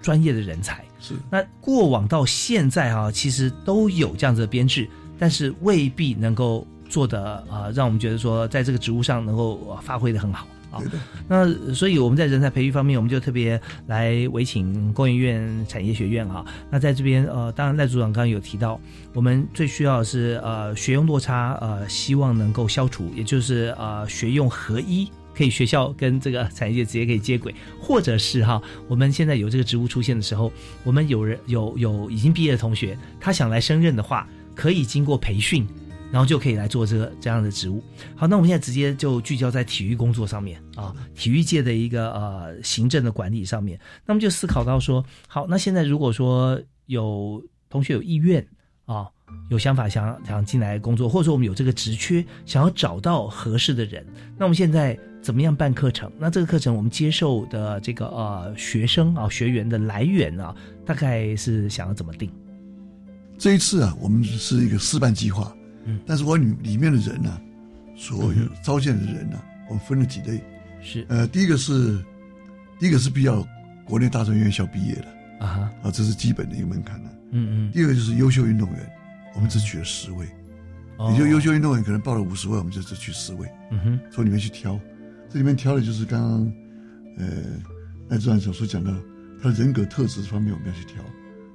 [0.00, 0.84] 专业的人才。
[1.02, 4.86] 是那过往到现在啊、其实都有这样子的编制，
[5.18, 10.82] 但是未必能够做的啊、呃让我们觉得说在这个职务上能够、呃发挥的很好啊。
[11.26, 18.78] 那所以我们在人才培育方面，我们就特别来委请工研院产业学院哈、那在这边呃，当然赖组长刚刚有提到，
[19.14, 25.10] 我们最需要的是呃学用落差，呃希望能够消除，也就是呃学用合一。
[25.34, 30.52] 可以学校跟这个产业界直接可以接轨，或者是哈，我们现在有这个职务出现的时候，
[30.84, 35.66] 我们有人有有已经毕业的同学，他想来升任的话，可以经过培训，
[36.10, 37.82] 然后就可以来做这个这样的职务。
[38.14, 48.46] 好，那我们现在直接就聚焦在体育工作上面啊，体育界的一个呃行政的管理上面，那么就思考到说，好，那现在如果说有同学有意愿
[48.84, 49.08] 啊。
[49.48, 54.04] 有想法想想进来工作，或者说我们有这个职缺，想要找到合适的人，
[54.36, 56.10] 那我们现在怎么样办课程？
[56.18, 60.54] 那这个课程我们接受的这个呃学生啊学员的来源啊，
[60.84, 62.30] 大概是想要怎么定？
[63.38, 65.54] 这一次啊，我们是一个示范计划，
[65.84, 67.40] 嗯，但是我里里面的人呢、
[67.96, 70.42] 所有招进来的人呢、我们分了几类，
[70.82, 71.06] 是。
[71.08, 72.04] 呃，第一个是
[72.78, 73.46] 第一个是比较
[73.84, 75.06] 国内大专院校毕业的。
[75.40, 77.10] 啊哈，啊，这是基本的一个门槛了。
[77.30, 78.90] 嗯嗯，第二个就是优秀运动员，
[79.34, 80.26] 我们只取了十位，
[80.98, 81.10] 哦。
[81.12, 84.78] 也就优秀运动员可能报了五十位，我们就只取十位，嗯哼，从里面去挑。
[85.32, 86.52] 这里面挑的就是刚刚
[87.16, 87.26] 呃
[88.08, 88.92] 赖志安小说讲到，
[89.40, 90.96] 他的人格特质方面我们要去挑，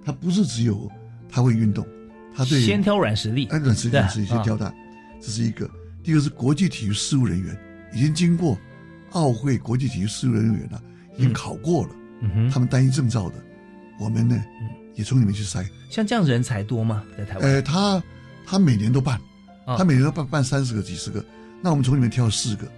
[0.03, 0.89] 他不是只有
[1.29, 1.85] 他会运动，
[2.33, 4.73] 他对先挑软实力，哎，软实力对软实力先挑他，
[5.21, 5.69] 这是一个。
[6.01, 7.57] 第二个是国际体育事务人员，
[7.93, 8.57] 已经经过
[9.11, 10.81] 奥会国际体育事务人员了，
[11.17, 11.89] 已经考过了，
[12.21, 13.35] 嗯哼，他们单一证照的，
[13.99, 14.41] 我们呢
[14.93, 15.65] 也从里面去筛。
[15.89, 17.03] 像这样人才多吗？
[17.17, 17.43] 在台湾？
[17.49, 18.01] 呃，他
[18.45, 19.19] 他每年都办，
[19.65, 21.25] 啊他每年都办办三十个、几十个，
[21.61, 22.71] 那我们从里面挑四个，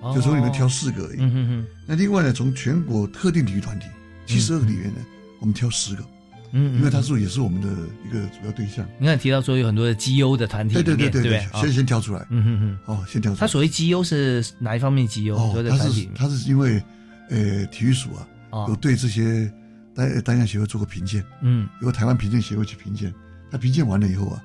[0.00, 1.18] 哦就从里面挑四个而已。
[1.20, 3.86] 嗯哼哼，那另外呢，从全国特定体育团体
[4.26, 5.00] 七十二个里面呢，
[5.40, 6.04] 我们挑十个，
[6.52, 7.68] 嗯，因为他是也是我们的
[8.06, 8.86] 一个主要对象。
[8.98, 11.46] 你看提到说有很多的绩优的团体对对，对对对？
[11.60, 13.40] 先先挑出来，嗯哼哼，哦，先挑出来。
[13.40, 15.36] 他所谓绩优是哪一方面绩优？
[15.36, 16.82] 哦他是他是因为
[17.28, 19.52] 呃体育署啊，哦有对这些
[19.94, 23.12] 单单项协会做过评鉴，嗯，由台湾评鉴协会去评鉴。
[23.50, 24.40] 他评鉴完了以后啊，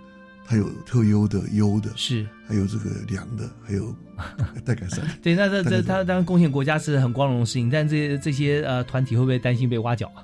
[0.48, 3.96] 他有特优的、优的，是，还有这个良的，还有
[4.64, 5.06] 待改善。
[5.22, 10.24] 对，那这这他当然贡献国家是很光荣的事情，但这这些呃团体会不会担心被挖角啊？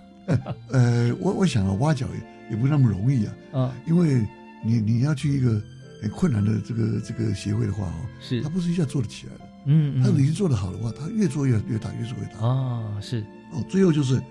[0.70, 4.26] 呃，我我想啊，挖角也也不是那么容易啊，啊，因为
[4.64, 5.62] 你你要去一个
[6.02, 8.42] 很困难的这个这个协会的话哦，是。
[8.42, 10.04] 它不是一下做得起来的，嗯嗯。
[10.04, 12.46] 它已经做得好的话，它越做越越大，越做越大。
[12.46, 13.22] 哦，是。
[13.52, 14.22] 哦，最后就是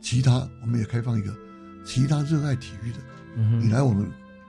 [0.00, 1.34] 其他，我们也开放一个
[1.84, 2.98] 其他热爱体育的，
[3.36, 4.06] 嗯你来我们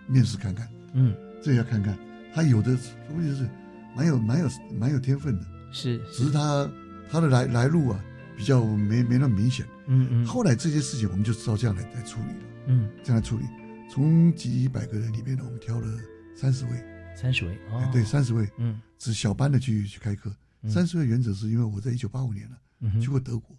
[0.07, 1.97] 面试看看，嗯，这要看看，
[2.33, 2.77] 他有的
[3.07, 3.47] 东西是
[3.95, 6.69] 蛮有蛮有蛮有天分的，是，只是他
[7.09, 8.03] 他的来来路啊
[8.37, 13.45] 比较没没那么明显，嗯嗯，后来这些事情我们就知道这样来来处理了，嗯，这样来处理，
[13.89, 15.87] 从几百个人里面呢，我们挑了
[16.35, 16.71] 三十位，
[17.15, 17.77] 三十位哦。
[17.77, 20.71] 哎，对，三十位，嗯，只小班的去去开课，嗯。
[20.71, 23.55] 三十位原则是因为我在一九八五年了、嗯去过德国，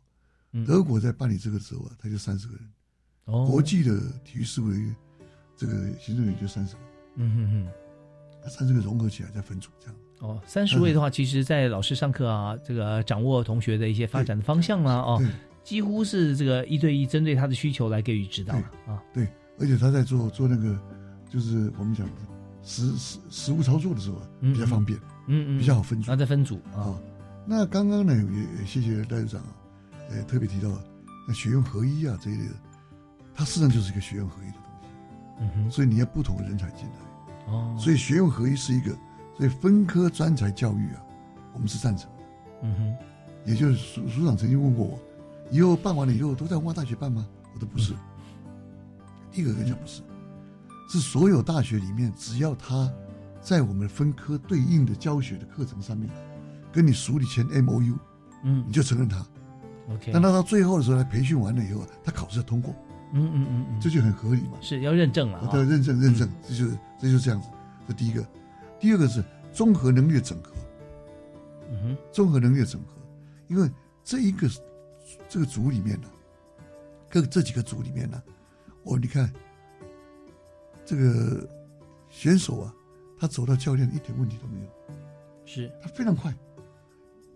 [0.53, 0.65] 嗯。
[0.65, 2.65] 德国在办理这个的时候啊，他就三十个人，
[3.27, 3.47] 哦。
[3.47, 4.77] 国际的体育事务的
[5.57, 6.81] 这个行政员就三十个，
[7.17, 7.69] 嗯哼哼。
[8.45, 9.97] 那三十个融合起来再分组这样。
[10.21, 15.23] 哦，三十位的话，其实，在老师上课啊，这个掌握同学的一些发展的方向啊， 哦，
[15.65, 19.03] 几乎是这个一对一针对他的需求来给予指导了啊。
[19.13, 19.27] 对，
[19.59, 20.79] 而且他在做做那个，
[21.29, 22.13] 就是我们讲的
[22.63, 24.97] 实实实物操作的时候比较方便，
[25.27, 26.97] 嗯嗯，比较好分组，然后再分组啊。
[27.45, 29.57] 那刚刚呢，也也谢谢戴院长啊，
[30.11, 30.69] 呃，特别提到
[31.27, 32.55] 那学院合一啊这一类的，
[33.35, 34.57] 它实际上就是一个学院合一的
[35.39, 37.53] 嗯哼，所以你要不同的人才进来。
[37.53, 38.97] 哦，所以学用合一是一个，
[39.37, 41.03] 所以分科专才教育啊，
[41.53, 42.25] 我们是赞成的。
[42.63, 44.99] 嗯哼，也就是署署长曾经问过我，
[45.51, 47.27] 以后办完了以后都在文化大学办吗？
[47.55, 47.95] 我说不是。
[49.31, 50.03] 第一个跟你讲不是，
[50.89, 52.91] 是所有大学里面，只要他
[53.41, 56.09] 在我们分科对应的教学的课程上面，
[56.71, 57.99] 跟你署里签 M O U，
[58.45, 59.27] 嗯，你就承认他。
[59.91, 62.75] OK，但他到最后的时候，他培训完了以后啊，他考试要通过，
[63.13, 64.59] 嗯嗯嗯嗯，这就很合理嘛。
[64.61, 65.49] 是要认证了啊。
[65.51, 67.49] 对，认证认证，这就是这就是这样子。
[67.87, 68.27] 这第一个，
[68.81, 69.23] 第二个是
[69.53, 70.53] 综合能力的整合。
[71.71, 72.95] 嗯哼，综合能力的整合，
[73.49, 73.71] 因为
[74.05, 74.49] 这一个
[75.29, 76.09] 这个组里面呢，
[77.09, 78.23] 各这几个组里面呢，
[78.83, 79.33] 我你看
[80.85, 81.49] 这个
[82.11, 82.75] 选手啊，
[83.19, 84.67] 他走到教练一点问题都没有，
[85.47, 86.35] 是他非常快，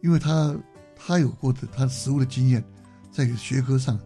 [0.02, 0.54] 因为他
[0.94, 2.62] 他有过的他实物的经验，
[3.10, 3.98] 在学科上，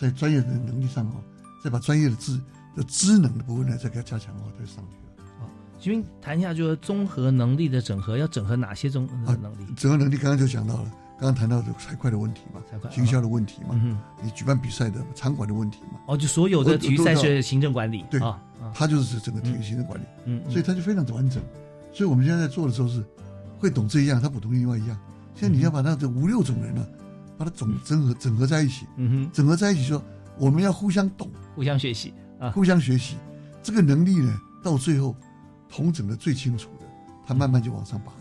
[0.00, 1.22] 在专业的能力上哦，
[1.62, 2.40] 再把专业的知
[2.74, 5.48] 的知能的部分呢，再给它加强的话，他就上去了。
[5.78, 9.66] 请问谈一下，就是综合能力的整合，要整合哪些综合能力？
[9.76, 12.60] 整合能力刚刚就讲到了，刚刚谈到的财会的问题嘛，
[12.90, 18.38] 行销的问题嘛，嗯你举办比赛的场馆的问题嘛，哦，就所有的体育赛事行政管理，对啊，
[18.74, 21.42] 他就是整个体育行政管理，嗯，所以他就非常的完整。
[21.92, 23.02] 所以我们现在在做的时候是
[23.58, 24.98] 会懂这一样，他不懂另外一样。
[25.34, 26.86] 现在你要把那这五六种人呢，
[27.40, 30.04] 把它总整合整合在一起，嗯哼，整合在一起说
[30.38, 33.16] 我们要互相懂，互相学习啊，互相学习，
[33.62, 35.16] 这个能力呢，到最后
[35.66, 36.84] 同整的最清楚的，
[37.26, 38.12] 他慢慢就往上拔，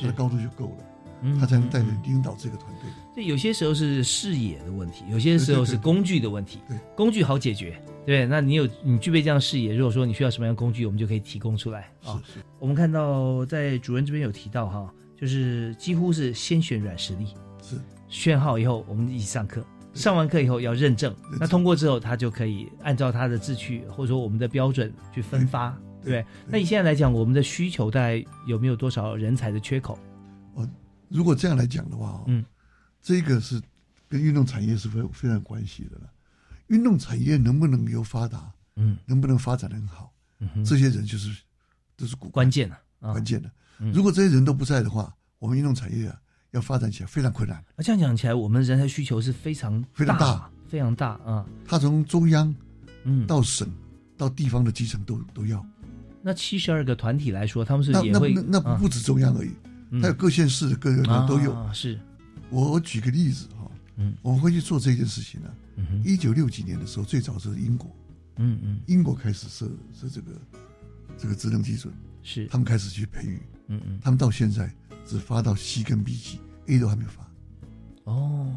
[0.00, 0.84] 他的高度就够了。
[1.22, 2.90] 嗯他才能带领领导这个团队。
[3.14, 6.58] 对，有些时候是视野的问题，有些时候是工具的问题。
[6.68, 8.26] 对，工具好解决，对。
[8.26, 12.20] 那你有你具备这样视野，如果说你需要什么样的工具，我们就可以提供出来啊。
[12.26, 12.44] 是是。
[12.58, 17.34] 我们看到在主任这边有提到哈，就是几乎是先选软实力，是
[18.08, 19.64] 选好以后我们一起上课，
[19.94, 25.70] 上完课以后要认证，那通过之后他就可以按照他的志趣或者说我们的标准去分发，
[26.02, 26.26] 对不对？
[26.46, 29.98] 那你现在来讲，我们的需求大概有没有多少人才的缺口？
[30.54, 30.68] 哦，
[31.08, 32.44] 如果这样来讲的话，嗯，
[33.00, 33.60] 这个是
[34.08, 36.10] 跟运动产业是非非常有关系的了。
[36.68, 40.64] 运动产业能不能有发达，嗯，能不能发展的很好，嗯哼。
[40.64, 41.42] 这些人就是
[41.96, 43.12] 都是关键的，啊。
[43.12, 43.50] 关键的。
[43.78, 43.92] 嗯。
[43.92, 46.18] 如果这些人都不在的话，我们运动产业啊
[46.56, 47.62] 要发展起来非常困难。
[47.76, 50.34] 那这样讲起来，我们人才需求是非常非常大。
[50.34, 51.46] 大，非常大啊。
[51.64, 52.52] 他从中央，
[53.04, 53.70] 嗯，到省
[54.16, 55.64] 到地方的基层都都要。
[56.22, 59.50] 那七十二个团体来说，他们是那那也会那那不不止中央而已，
[59.90, 60.02] 嗯。
[60.02, 61.52] 它有各县市的各个都有。
[61.52, 62.00] 啊是，
[62.50, 65.48] 我我举个例子哈，嗯，我们会去做这件事情呢。
[66.04, 67.94] 一九六几年的时候，最早是英国，
[68.38, 68.80] 嗯嗯。
[68.86, 70.32] 英国开始设设这个
[71.18, 72.46] 这个职能基准，是。
[72.46, 74.00] 他们开始去培育，嗯嗯。
[74.02, 74.72] 他们到现在
[75.04, 77.26] 只发到 C 跟 B 级，A 都还没有发。
[78.04, 78.54] 哦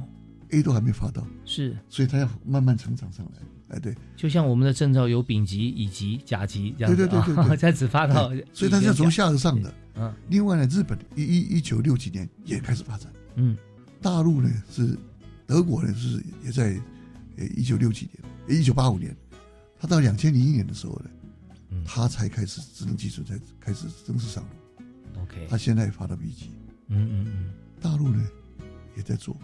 [0.50, 3.32] ，，A 都还没发到，是，所以它要慢慢成长上来。
[3.70, 9.74] 哎，对，就像我们的证照有丙级、乙级、甲级这样子，对对对对才只 发到，所以它是从下而上的。
[9.96, 13.56] 嗯，另外呢，日本一一一九六几年也开始发展，嗯，
[14.02, 14.98] 大陆呢是
[15.46, 16.82] 德国呢是也在
[17.38, 18.10] 呃一九六几
[18.48, 19.16] 年，一九八五年，
[19.80, 21.10] 他到两千零一年的时候呢，
[21.70, 21.84] 嗯。
[21.86, 25.22] 他才开始智能技术才开始正式上路。
[25.22, 26.52] OK，他现在发到 B 级，
[26.88, 28.24] 嗯嗯嗯大陆呢，
[28.96, 29.36] 也在做，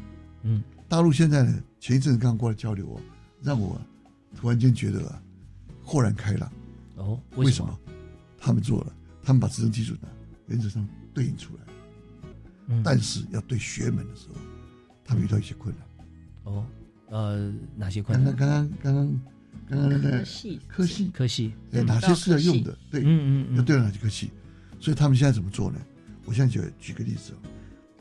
[0.44, 3.00] 嗯，大陆现在呢，前一阵刚过来交流，
[3.42, 3.80] 让我
[4.36, 5.22] 突然间觉得啊，
[5.84, 6.52] 豁然开朗。
[6.98, 7.80] 哦，为什么？
[8.38, 10.08] 他们做了，他们把职称基准的
[10.48, 14.36] 原则上对应出来，但是要对学门的时候，
[15.04, 15.86] 他们遇到一些困难。
[16.44, 16.66] 哦，
[17.10, 18.36] 呃，哪些困难？
[18.36, 19.20] 刚刚刚刚刚
[19.68, 22.78] 刚刚刚科系科系科系，哪些是要用的？
[22.92, 24.30] 对，嗯嗯，要对哪些科系？
[24.80, 25.80] 所以他们现在怎么做呢？
[26.26, 27.34] 我现在就举个例子。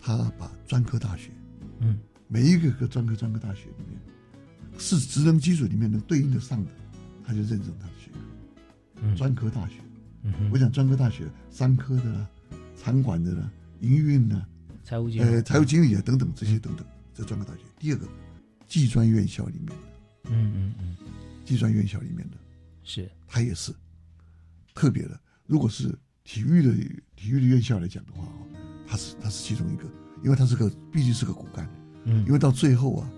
[0.04, 1.30] 他把专科大学，
[1.78, 1.98] 嗯，
[2.28, 3.98] 每一个个专科专科大学里面，
[4.78, 6.70] 是职能基础里面能对应得上的，
[7.24, 8.18] 他就认证他的学科。
[9.00, 9.16] 嗯。
[9.16, 9.76] 专科大学，
[10.22, 12.28] 嗯我讲专科大学，商科的啦，
[12.76, 13.50] 场馆的啦，
[13.80, 14.46] 营运啦，
[14.82, 16.84] 财务经理呃，财务经理啊等等这些等等，
[17.14, 17.62] 这专科大学。
[17.78, 18.06] 第二个，
[18.68, 19.74] 技专院校里面的，
[20.24, 20.96] 嗯嗯嗯，
[21.46, 22.36] 技专院校里面的，
[22.82, 23.10] 是。
[23.26, 23.72] 他也是。
[24.74, 25.18] 特别的。
[25.46, 26.74] 如果是体育的
[27.16, 28.46] 体育的院校来讲的话，哦，
[28.94, 29.82] 它是他是其中一个，
[30.22, 31.68] 因为他是个毕竟是个骨干，
[32.04, 33.10] 嗯因为到最后啊，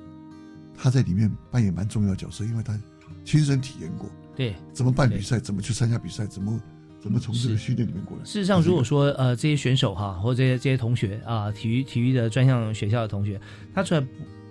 [0.74, 2.78] 他在里面扮演蛮重要的角色，因为他
[3.26, 6.58] 亲身体验过，对，怎么办比赛，怎么去参加比赛，怎么
[6.98, 8.24] 怎么从这个训练里面过来。
[8.24, 13.38] 事实上，如果说呃这些选手哈，或者这些这些同学啊，体育体育的专项学校的同学，
[13.74, 14.06] 他出来不，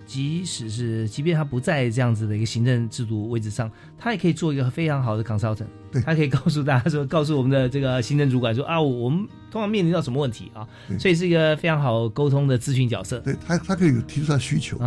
[0.05, 5.67] 即使是即便他不在这样子的一个行政制度位置上，他也可以做一个非常好的 consultant。
[5.91, 13.19] 对，他可以告诉大家说，告诉我们的这个行政主管说啊，我们通常面临到什么问题啊，对所以是一个非常好沟通的咨询角色。
[13.19, 14.77] 对他，他可以有提出他的需求，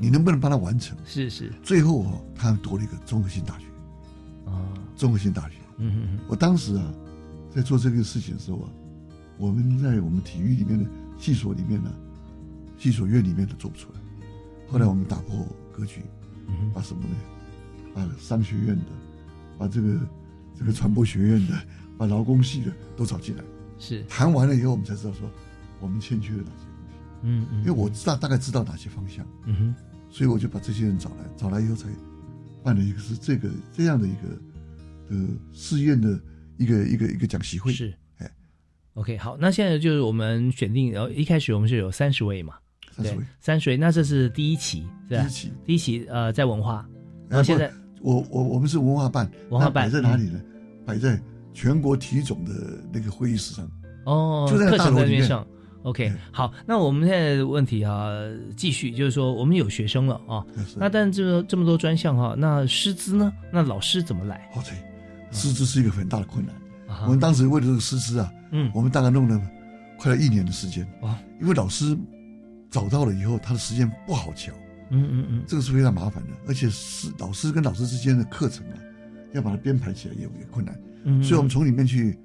[0.00, 0.96] 你能不能帮他完成？
[1.04, 3.64] 是是最后哦，他读了一个综合性大学，
[4.50, 4.60] 啊，
[4.94, 5.54] 综合性大学。
[5.78, 6.84] 嗯，我当时啊，
[7.50, 8.68] 在做这个事情的时候啊，
[9.38, 11.90] 我们在我们体育里面的系所里面呢、
[12.78, 14.00] 系所院里面都做不出来。
[14.68, 16.02] 后来我们打破格局，
[16.48, 17.16] 嗯把什么呢？
[17.94, 18.84] 把商学院的，
[19.58, 19.98] 把这个
[20.58, 21.54] 这个传播学院的，
[21.96, 23.44] 把劳工系的都找进来。
[23.78, 25.30] 是谈完了以后，我们才知道说
[25.80, 27.22] 我们欠缺了哪些东西。
[27.22, 29.74] 嗯嗯，因为我知道大概知道哪些方向，嗯哼，
[30.10, 31.88] 所以我就把这些人找来，找来以后才
[32.62, 34.28] 办了一个是这个这样的一个
[35.08, 36.20] 的试验的
[36.58, 37.72] 一个一个一个讲习会。
[37.72, 38.30] 是，哎
[38.94, 42.54] ，OK，好，那现在就是我们选定，然后一开始我们是有三十位嘛，
[42.98, 45.22] 30对位，三十位，那这是第一期，是吧？
[45.22, 46.86] 第一期，第一期，呃，在文化，
[47.28, 47.68] 然哎后现在
[48.00, 50.40] 不我我我们是文化办，文化办摆在哪里呢？
[50.84, 51.20] 摆在
[51.52, 52.52] 全国体总的
[52.92, 53.68] 那个会议室上。
[54.04, 55.46] 哦，就在课程大楼里面上。
[55.82, 58.08] OK，好，那我们现在的问题哈、
[58.56, 60.44] 继续就是说，我们有学生了啊，
[60.76, 63.32] 那但这这么多专项哈、那师资呢？
[63.52, 64.50] 那老师怎么来？
[64.56, 64.76] 哦，对，
[65.30, 66.54] 师资是一个很大的困难。
[66.88, 69.40] 啊我们当时为了这个师资啊，嗯我们大概弄了
[69.96, 70.84] 快要一年的时间。
[71.00, 71.96] 啊，因为老师
[72.70, 74.54] 找到了以后，他的时间不好调。
[74.90, 78.78] 嗯嗯嗯，这个是非常麻烦的，而且是老师跟老师之间的课程啊，
[79.32, 80.78] 要把它编排起来也也困难。
[81.04, 82.18] 嗯所以我们从里面去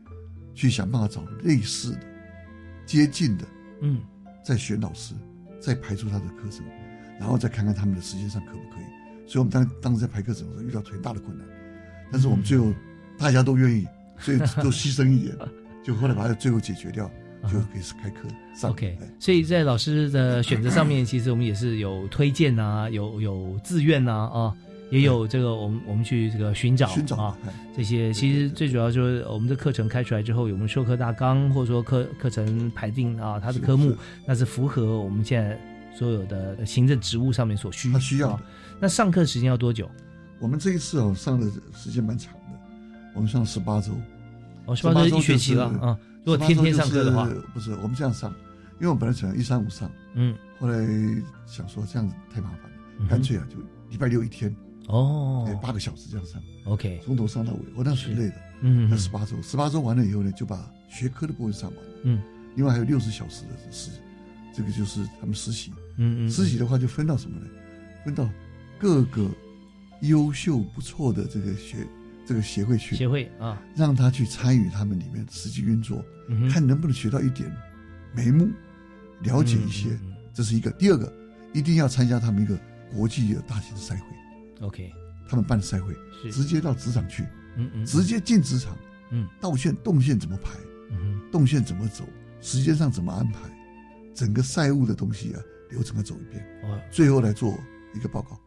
[0.54, 2.00] 去想办法找类似的、
[2.86, 3.46] 接近的，
[3.82, 4.02] 嗯，
[4.44, 5.16] 再选老师，
[5.60, 6.64] 再排出他的课程，
[7.20, 9.28] 然后再看看他们的时间上可不可以。
[9.28, 11.48] 所以我们当当时在排课程的时候遇到很大的困难，
[12.12, 12.72] 但是我们最后
[13.18, 13.88] 大家都愿意，
[14.20, 15.36] 所以都牺牲一点，
[15.84, 17.10] 就后来把它最后解决掉，
[17.50, 18.72] 就可以是开课上。
[18.72, 24.54] OK，所以在老师的选择上面，其实我们也是有推荐啊，有有自愿啊啊，
[24.92, 35.60] 也有这个我们我们去这个寻找寻找啊哎这些，其实最主要就是我们的课程开出来之后，有我们授课大纲或者说课课程排定啊，它的科目那是符合我们现在
[35.96, 38.44] 所有的行政职务上面所需他需要啊
[38.80, 39.89] 那上课时间要多久？
[40.39, 42.60] 我们这一次哦上的时间蛮长的，
[43.14, 43.92] 我们上十八周。
[44.66, 47.28] 哦18周一学期了啊如果天天上课的话。
[47.28, 48.34] 就是不是我们这样上，
[48.80, 50.78] 因为我本来想一三五上，嗯，后来
[51.45, 53.57] 想说这样子太麻烦了，干脆啊就
[53.89, 54.55] 礼拜六一天，
[54.88, 55.45] 哦。
[55.47, 62.22] 哎，八个小时这样上 OK 从头上到尾，我那时很累的，嗯那十八周，十八周完了以后呢，就把学科的部分上完，嗯，
[62.55, 63.91] 另外还有六十小时的实，
[64.53, 66.30] 这个就是他们实习，嗯嗯嗯。
[66.30, 67.45] 实习的话就分到什么呢？
[68.05, 68.30] 分到
[68.80, 69.30] 各个
[70.01, 71.88] 优秀不错的这个学
[72.32, 77.52] 这个协会去，协会啊，让他去参与他们里面的实际运作，嗯看能不能学到一点
[78.16, 78.50] 眉目，
[79.24, 80.72] 了解一些，嗯这是一个。
[80.72, 81.12] 第二个，
[81.52, 82.58] 一定要参加他们一个
[82.90, 84.94] 国际的大型的赛会，OK，
[85.28, 86.32] 他们办的赛会，是。
[86.32, 87.24] 直接到职场去，
[87.58, 88.78] 嗯嗯，直接进职场，
[89.10, 90.52] 嗯，道线动线怎么排，
[90.90, 92.06] 嗯动线怎么走，
[92.40, 93.40] 时间上怎么安排，
[94.16, 96.80] 整个赛务的东西啊，流程要走一遍，哦。
[96.90, 97.60] 最后来做
[97.94, 98.40] 一个报告，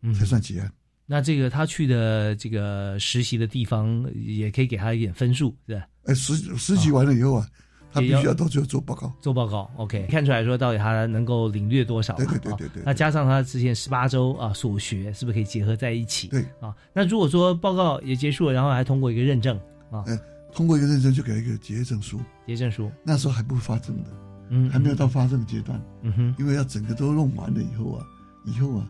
[0.00, 0.12] 嗯。
[0.12, 0.72] 才算结案。
[1.12, 5.84] 那这个他去的这个实习的地方，也可以给他一点分数，是吧？
[6.04, 7.46] 哎，实实习完了以后啊，
[7.92, 9.12] 他必须要要到最后做报告。
[9.20, 12.24] 做报告，OK，看出来说到底他能够领略多少嘛？
[12.24, 16.28] 对对对对啊对那加上他之前十八周啊所学，是不是可以结合在一起？
[16.28, 19.58] 对啊，那如果说报告也结束了，然后还通过一个认证
[19.90, 20.16] 啊，哎，
[20.54, 22.20] 通过一个认证就给一个结业证书。
[22.46, 24.10] 结证书，那时候还不发证的，
[24.50, 28.06] 嗯还没有到发证阶段，嗯哼，因为要整个都弄完了以后啊，
[28.46, 28.88] 以后啊，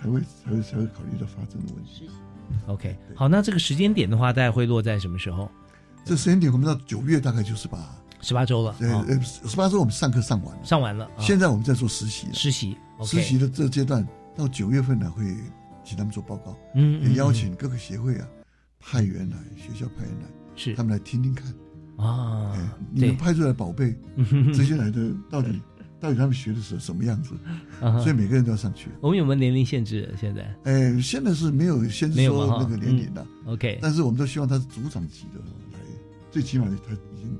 [0.00, 2.08] 才会才会才会考虑到发展的问题。
[2.66, 5.50] OK，好，那这个时间点的话，大概会落在什么时候？
[6.04, 7.78] 这时间点我们到九月大概就是把
[8.20, 15.24] 十八周了，对呃十八周我们上课上完了，上完了，啊现在我们在做实习，实习实习的这阶段到九月份呢会
[15.82, 18.26] 请他们做报告，嗯嗯也邀请各个协会啊
[18.78, 20.74] 派员来，学校派员来，是。
[20.74, 21.52] 他们来听听看。
[21.96, 22.52] 啊，
[22.90, 23.96] 你们派出来的宝贝，
[24.52, 25.62] 这些来的到底
[26.04, 27.34] 到底他们学的是什么样子？
[27.80, 28.90] 啊所以每个人都要上去。
[29.00, 30.14] 我们有没有年龄限制？
[30.20, 30.54] 现在？
[30.64, 33.26] 哎，现在是没有限制说那个年龄的。
[33.46, 35.40] OK，但是我们都希望他是组长级的
[35.72, 35.78] 来，
[36.30, 37.34] 最起码他已经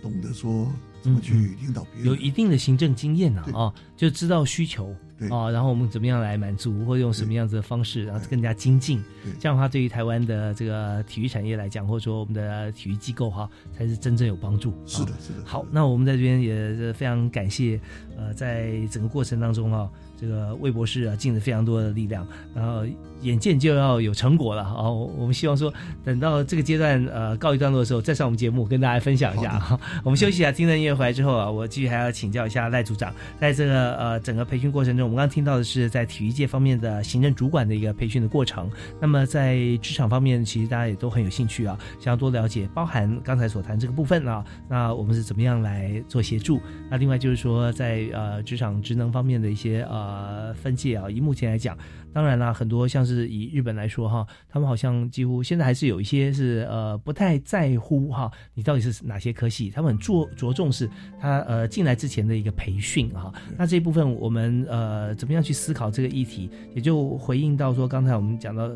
[0.00, 0.70] 懂得说
[1.02, 4.94] 怎么去领导别人，有一定的行政经验了啊，就知道需求
[5.30, 9.02] 啊，然后我们怎么样来满足，或者用什么样子的方式，然后更加精进。
[9.40, 14.72] 这样的话，对于台湾的这个体育产业来讲，或者说我们的体育机构哈，才是真正有帮助。
[14.86, 15.44] 是的，是的。
[15.44, 17.80] 好，那我们在这边也非常感谢，
[18.16, 22.86] 呃，在整个过程当中啊，这个魏博士啊尽了非常多的力量，然后
[23.22, 24.90] 眼见就要有成果了啊！
[24.90, 25.72] 我们希望说，
[26.04, 29.78] 等到这个阶段呃告一段落的时候，再上我们节目跟大家分享一下哈。
[30.04, 38.70] 我们休息一下，听了音乐回来之后啊，我继续还要请教一下赖组长，在这个呃整个培训过程中，我们刚刚听到的是在体育界方面的行政主管的一个培训的过程。
[39.00, 46.60] 那么在职场方面，其实大家也都很有兴趣啊，想要多了解，包含刚才所谈这个部分啊，那我们是怎么样来做协助？
[46.90, 51.76] 那另外就是说，在呃职场职能方面的一些呃分界啊，以目前来讲，
[52.18, 60.90] 当然啦，很多像是以日本来说哈，他们好像几乎现在还是有一些是呃不太在乎哈，你到底是哪些科系，他们很着着重是
[61.20, 63.32] 他呃进来之前的一个培训哈。
[63.56, 68.68] 那这一部分我们呃怎么样去思考这个议题，也就回应到说刚才我们讲到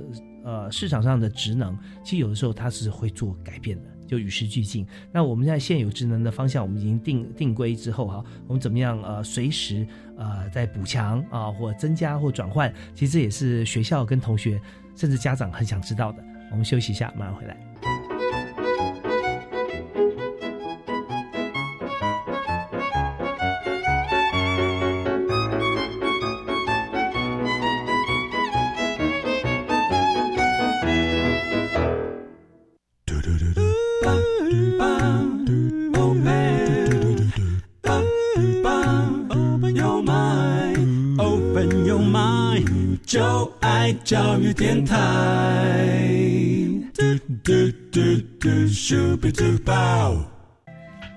[0.44, 3.91] 呃市场上的职能，其实有的时候它是会做改变的。
[4.12, 4.86] 就与时俱进。
[5.10, 9.86] 那我们在现有职能的方向，我们已经定定规之后哈，我们怎么样呃随时
[10.18, 14.60] 呃在补强啊，或增加或转换，其实这也是学校跟同学
[14.94, 16.22] 甚至家长很想知道的。
[16.50, 18.11] 我们休息一下，马上回来。
[44.52, 45.86] 电台。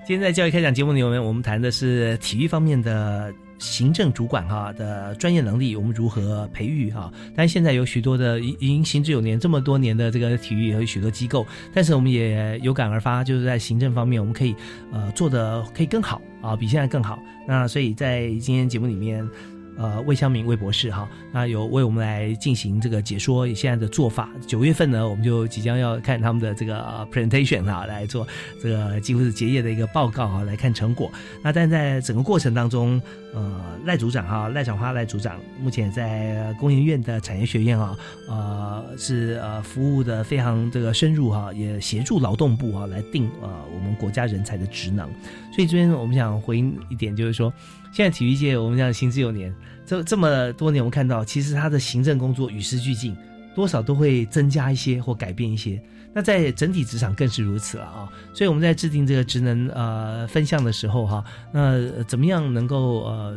[0.06, 7.12] 今天在教育开讲节目里面，我们谈的是体育方面的行政主管哈的专业能力，我们如何培育哈？
[7.34, 14.54] 但是现在有许多的已已经行之有年这么多年的这个体育有许多机构，但是我们也有感而发，就是在行政方面我们可以
[14.92, 17.18] 呃做的可以更好啊，比现在更好。
[17.46, 19.28] 那所以在今天节目里面。
[19.76, 24.30] 呃，魏香明魏博士哈，那有为我们来进行这个解说现在的做法。
[24.46, 28.26] 九月份呢，我们就即将要看他们的这个、呃、presentation 啊，来做
[28.62, 31.10] 这个几乎是结业的一个报告啊，来看成果。
[31.42, 33.00] 那但在整个过程当中，
[33.34, 37.96] 呃，赖组长哈，赖长花赖组长目前在工研院的产业学院啊，
[38.28, 45.06] 呃，是呃服务的非常这个深入哈、也协助劳动部啊来定呃我们国家人才的职能。
[45.54, 47.52] 所以这边我们想回应一点，就是说。
[47.96, 49.50] 现在体育界我们讲行之有年，
[49.86, 53.16] 这这么多年，我们看到其实他的行政工作与时俱进，
[53.54, 55.82] 多少都会增加一些或改变一些。
[56.12, 58.12] 那在整体职场更是如此了啊！
[58.34, 63.34] 所以我们在制定这个职能呃分项的时候哈，那怎么样能够呃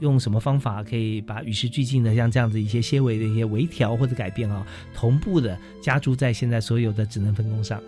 [0.00, 7.82] 用什么方法可以把与时俱进的像这样子一些些微的一些微调或者改变啊，同步的加注在现在所有的职能分工上。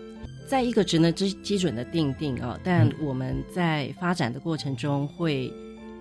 [0.49, 5.53] 在一个职能之基准的定定啊，但我们在发展的过程中会。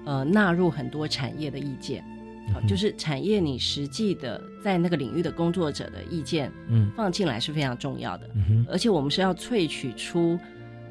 [0.05, 2.03] 呃，纳入很多产业的意见，
[2.53, 8.29] 好、嗯，就是产业你实际的在那个领域的工作者的意见，嗯，放进来是非常重要的。
[8.35, 10.39] 嗯、而且我们是要萃取出，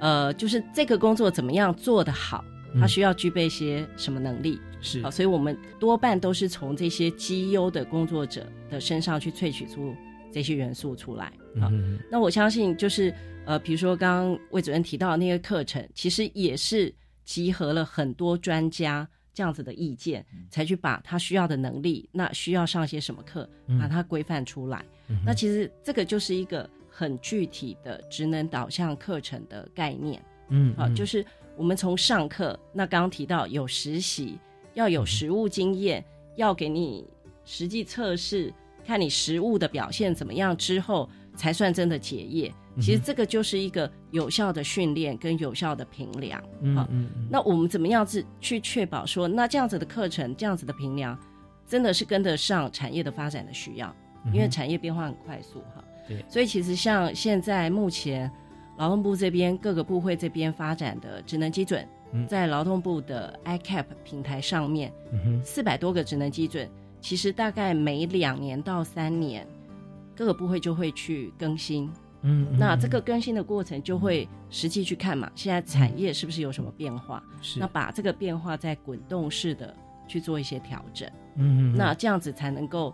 [0.00, 2.44] 呃，就是这个工作怎么样做得好，
[2.80, 9.94] 它需要具备一些什么能力，是、所以我们多半都是从这些绩优的工作者的身上去萃取出
[10.32, 11.32] 这些元素出来。
[11.60, 13.14] 好，嗯、那我相信就是
[13.46, 16.92] 呃，比如说刚刚魏主任提到的那个课程，其实也是。
[17.24, 23.48] 集合了很多专家这样子的意见，才去把他需要的能力，那需要上些什么课，
[23.80, 24.84] 把它规范出来。
[25.08, 30.22] 嗯、那其实这个就是一个很具体的职能导向课程的概念。
[30.48, 31.24] 嗯，好，就是
[31.56, 34.38] 我们从上课，那刚刚提到有实习，
[34.74, 37.06] 要有实务经验，嗯、要给你
[37.44, 38.52] 实际测试，
[38.86, 42.52] 看你实务的表现怎么样之后，才算真的結業。
[42.80, 46.42] 其实这个就是一个有效的训练跟有效的评量。
[46.60, 51.18] 嗯嗯，那我们怎么样子去确保说，那这样子的课程，这样子的评量，
[51.66, 53.94] 真的是跟得上产业的发展的需要，
[54.32, 55.84] 因为产业变化很快速哈。
[56.08, 58.30] 对，所以其实像现在目前
[58.76, 61.86] 劳动部这边各个部会这边发展的职能基准，
[62.28, 64.92] 在劳动部的 iCap 平台上面，
[65.44, 66.68] 四百多个职能基准，
[67.00, 69.46] 其实大概每两年到三年，
[70.16, 71.88] 各个部会就会去更新。
[72.24, 77.22] 嗯，那这个更新的过程就会实际去看嘛，现在产业是不是有什么变化？
[77.40, 79.72] 是，那把这个变化再滚动式的
[80.08, 81.08] 去做一些调整。
[81.36, 82.92] 嗯，那这样子才能够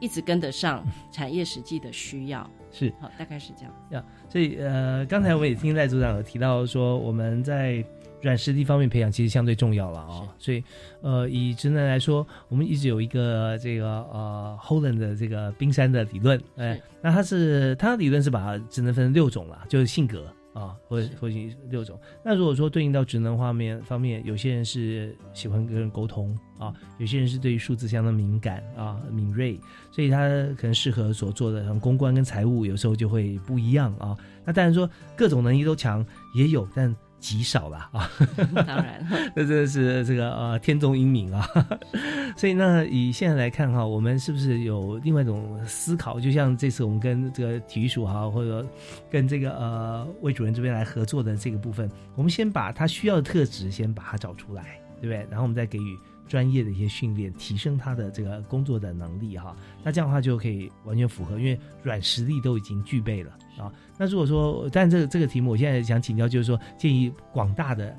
[0.00, 2.50] 一直跟得上产业实际的需要。
[2.72, 3.74] 是，好，大概是这样。
[3.90, 7.84] 呀，所以呃，刚才我也听赖组长有提到说，我们在。
[8.22, 10.62] 软实力方面培养其实相对重要了啊，所以
[11.00, 21.34] 呃，以职能来说，我们一直有一个这个呃 Holland 的这个冰山的理论，哎，那它是它的理论是把职能分成六种了，就是性格啊，或者或者
[21.68, 21.98] 六种。
[22.24, 29.58] 那如果说对应到职能方面方面，有些人是喜欢跟人沟通啊，有些人是对于数字相当敏感啊敏锐，
[29.90, 34.16] 所以他可能适合所做的像公关跟财务有时候就会不一样啊。
[34.44, 36.04] 那当然说各种能力都强
[36.34, 38.10] 也有，但极少了啊，
[38.54, 39.06] 当然，
[39.36, 41.46] 那真的是这个呃天纵英明啊，
[42.36, 46.18] 所以那以现在来看哈，我们是不是有另外一种思考？
[46.18, 48.66] 就像这次我们跟这个体育署哈，或者
[49.10, 55.26] 跟这个呃魏主任这边来合作的这个部分，我们先把他需要的特质先把它找出来，对不对？
[55.30, 55.98] 然后我们再给予
[56.30, 59.56] 专业的一些训练，提升他的这个工作的能力哈。
[59.82, 63.72] 那这样的话就可以完全符合，因为软实力都已经具备了啊。
[63.98, 67.92] 那如果说，但这个这个题目，我现在想请教，就是说，建议广大的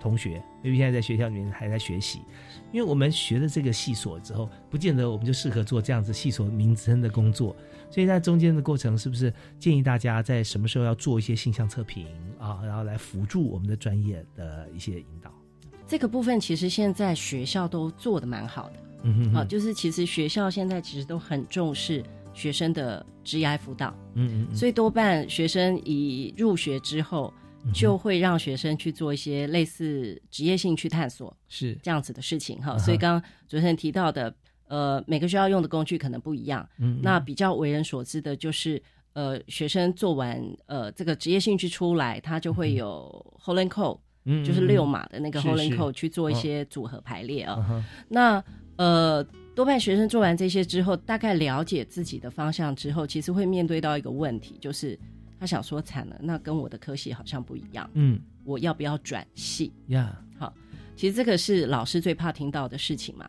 [0.00, 2.20] 同学，因为现在在学校里面还在学习，
[2.72, 7.54] 因为我们学了这个系所之后，不见得我们就适合做这样子系所名称的工作，
[7.90, 12.06] 所以在中间的过程，是不是建议大家在什么时候要做一些性向测评
[12.38, 15.30] 啊，然后来辅助我们的专业的一些引导？
[15.90, 22.04] 这个部分其实现在学校都做的蛮好的，嗯哼，好，就是其实学校现在其实都很重视。
[22.32, 27.34] 学生的职业辅导，嗯嗯，所以多半学生一入学之后，
[27.74, 32.78] 就会让学生去做一些类似职业兴趣探索，是这样子的事情哈。
[32.78, 34.32] 所以刚刚主持人提到的，
[34.68, 38.80] 呃，每个学校用的工具可能不一样，嗯，那比较为人所知的就是，
[39.14, 43.98] 呃，学生做完呃这个职业兴趣出来，他就会有 Holland Code，
[44.30, 47.84] 嗯，就是六码的那个 Holland Code 去做一些组合排列啊。
[48.08, 48.42] 那
[48.76, 49.26] 呃。
[49.52, 54.98] 多半学生做完这些之后，大概了解自己的方向之后，其实会面对到一个问题，就是
[55.38, 60.16] 他想说惨了，那跟我的科系好像不一样，嗯，我要不要转系呀？
[60.38, 60.54] 好，
[60.96, 63.28] 其实这个是老师最怕听到的事情嘛，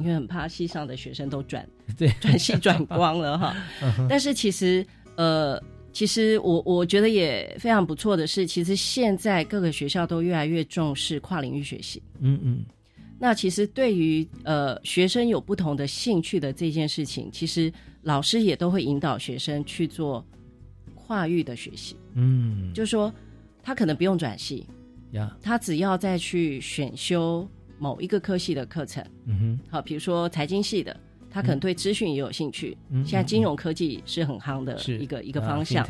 [0.00, 1.68] 因为很怕系上的学生都转
[1.98, 3.54] 对转系转光了哈。
[4.08, 4.86] 但是其实
[5.16, 5.60] 呃，
[5.96, 12.62] 其实我我觉得也非常不错的是，其实现在各个学校都越来越重视跨领域学习，嗯嗯。
[13.18, 17.72] 那其实对于呃学生有不同的兴趣的这件事情，其实
[18.02, 20.22] 老师也都会引导学生去做
[20.94, 21.96] 跨域的学习。
[22.12, 23.10] 嗯，就是说
[23.62, 24.66] 他可能不用转系
[25.12, 29.02] 呀，他只要再去选修某一个科系的课程。
[29.24, 30.94] 嗯哼，好，比如说财经系的，
[31.36, 32.74] 他可能对资讯也有兴趣。
[32.88, 35.86] 嗯，现在金融科技是很夯的一个一个方向。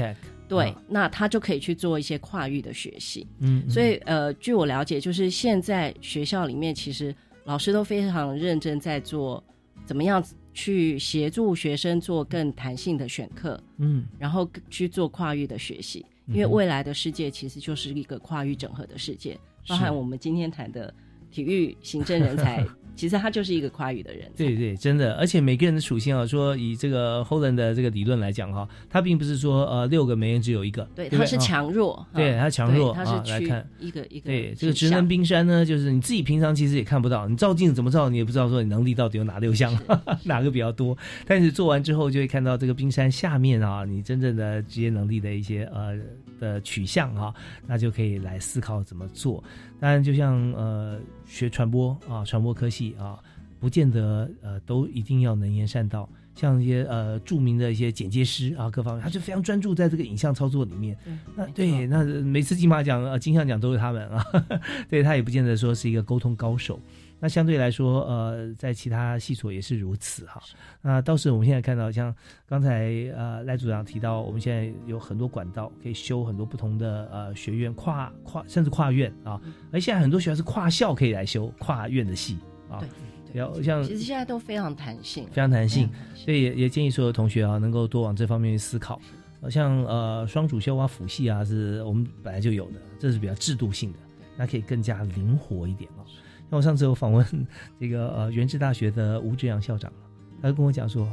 [0.48, 3.24] 对，那他就可以去做一些跨域的学习。
[3.38, 9.42] 嗯，所以呃，据我了解，就是现在学校里面其实老师都非常认真在做，
[9.84, 10.20] 怎么样
[10.52, 13.62] 去协助学生做更弹性的选课。
[13.76, 19.38] 嗯，然后去做跨域的学习，因为未来的世界其实就是一个跨域整合的世界，
[19.68, 20.92] 包含我们今天谈的
[21.30, 22.66] 体育行政人才。
[22.96, 33.68] 其实他就是一个跨语的人，对对，真的，而且每个人的属性啊，说以这个 Holland 的这个理论来讲哈，他并不是说呃六个每人只有一个，对，他是强弱，对他强弱，他是来看。
[33.78, 39.76] 一个一个，对这个职能冰山呢，就是你自己平常其实也看不到，你照镜子怎么照你也不知道说你能力到底有哪六项，
[40.24, 45.98] 哪个比较多，但是做完之后就会看到这个冰山下面啊，你真正的职业能力的一些呃
[46.38, 47.34] 的取向哈，
[47.66, 49.42] 那就可以来思考怎么做。
[49.80, 53.18] 当然，就像呃学传播啊，传播科系啊，
[53.58, 56.08] 不见得呃都一定要能言善道。
[56.34, 60.94] 像一些呃著名的一些剪接师啊，各方面他就非常专注在这个影像操作里面。
[61.34, 64.22] 那对，那每次金马奖呃金像奖都是他们啊，
[64.90, 66.78] 对他也不见得说是一个沟通高手。
[67.18, 70.40] 那相对来说，呃，在其他系所也是如此哈。
[70.82, 72.14] 那倒是我们现在看到，像
[72.46, 79.40] 刚才呃赖组长提到，我们现在有很多管道可以修很多不同的呃学院，跨跨甚至跨院啊。
[79.72, 82.38] 而现在很多学校是跨校可以来修跨院的系
[82.68, 82.80] 啊。
[82.80, 82.88] 对，
[83.32, 85.88] 要像其实现在都非常弹性，非常弹性。
[86.14, 89.00] 所以也也建议所有同学啊，能够多往这方面去思考。
[89.50, 93.98] 像呃双主修啊辅系啊，是我们本来就有的，这是比较制度性的，
[94.36, 96.04] 那可以更加灵活一点啊。
[96.48, 97.46] 那我上次有访问
[97.78, 99.92] 这个呃原治大学的吴志阳校长，
[100.40, 101.06] 他就跟我讲说：“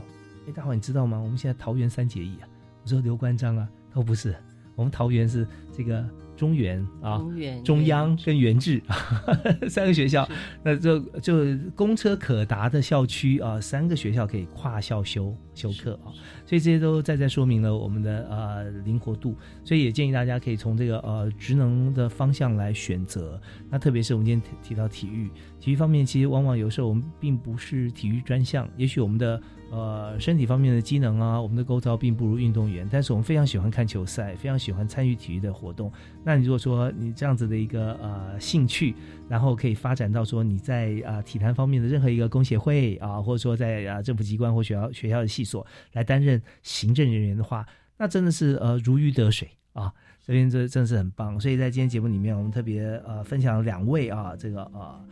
[0.47, 1.19] 哎，大伙你知道吗？
[1.19, 2.47] 我们现在桃园三结义啊。”
[2.83, 4.35] 我说：“刘关张啊。”他说：“不是，
[4.75, 6.07] 我们桃园是这个。”
[6.43, 7.21] 中原啊，
[7.63, 8.81] 中央跟原治
[9.69, 10.27] 三个学校，
[10.61, 16.11] 那就就公车可达的校区啊，三个学校可以跨校修修课啊，
[16.45, 23.39] 所以这些都再再说明了我们的呃灵活度，所以也建议大家可以从这个呃职能的方向来选择。
[23.69, 25.29] 那特别是我们今天提到体育，
[25.61, 29.41] 体育方面其实往往有时候我们并不是体育专项，也许我们的。
[29.75, 35.91] 呃，身体方面的机能啊，我们的构造并不如运动员，但是我们非常喜欢看球赛，非常喜欢参与体育的活动。
[36.23, 38.93] 那你如果说你这样子的一个呃兴趣，
[39.27, 47.65] 然后可以发展到说你在啊体坛方面的任何一个工协会啊，或者说在啊政府机关或学校学校的系所来担任行政人员的话，
[47.97, 49.91] 那真的是呃如鱼得水啊，
[50.23, 51.39] 这边这真是很棒。
[51.39, 55.05] 所以在今天节目里面，我们特别呃分享两位啊这个呃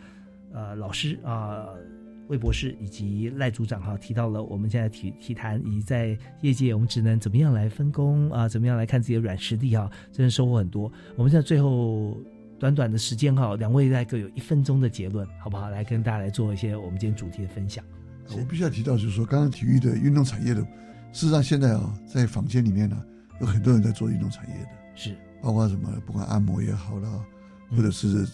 [0.53, 1.65] 呃老师啊。
[2.31, 10.89] 魏博士以及赖组长哈提到了我们现在体体坛以及在业界我们只能怎么样来分工啊，怎么样来看自己的软实力哈，真的收获很多。
[11.17, 12.17] 我们现在最后
[12.57, 15.69] 短短的时间哈，两位再各有一分钟的结论，好不好？
[15.69, 17.83] 来跟大家来做一些我们今天主题的分享。
[18.29, 20.61] 我必须要提到，就是说刚刚体育的运动产业的，
[21.11, 22.95] 事实上现在啊，在房间里面呢，
[23.41, 27.09] 有很多人在做运动产业的，是包括什么，不管按摩也好啦，
[27.71, 28.25] 或者是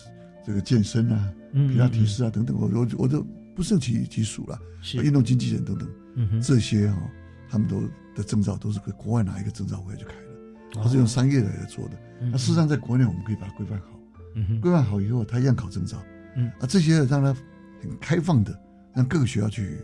[0.46, 3.26] 这个健身啊、皮拉提斯啊等等，我我我都。
[3.58, 7.02] 不胜其其数了，是运动经纪人等等，这些哈，
[7.50, 7.82] 他们都
[8.16, 11.98] 的证照都是国国外拿一个证照回来就开了，他是用商业来做的。
[12.22, 14.00] 那事实上，在国内我们可以把它规范好，
[14.62, 15.98] 规范好以后，他一样考证照。
[16.60, 17.36] 啊，这些让他
[17.82, 18.56] 很开放的，
[18.94, 19.80] 让各个学校去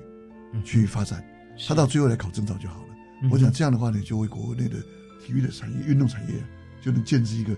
[0.64, 1.26] 去发展，
[1.68, 2.88] 他到最后来考证照就好了。
[3.32, 4.78] 我想这样的话呢，就为国内的
[5.20, 6.36] 体育的产业、运动产业
[6.80, 7.56] 就能建立一个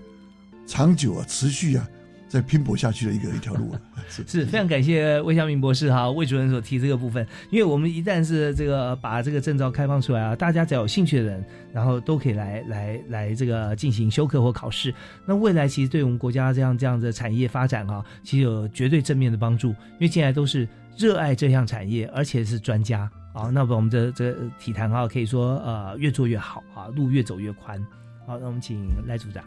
[0.66, 1.86] 长久啊、持续啊。
[2.28, 3.74] 在拼搏下去的一个一条路
[4.08, 14.92] 是是非常感谢魏向明博士哈魏主任所提这个部分，因为我们一旦是这个把这个证照开放出来啊，大家只要有兴趣的人，然后都可以来来来这个进行修课或考试。
[15.24, 23.50] 那未来其实对我们国家这样这样的产业发展啊，其实有绝对正面的帮助，因为进来都是热爱这项产业，而且是专家啊。
[23.50, 27.80] 那我们的这体坛啊，可以说呃越做越好啊，路越走越宽。
[28.26, 29.44] 好，那我们请赖组长。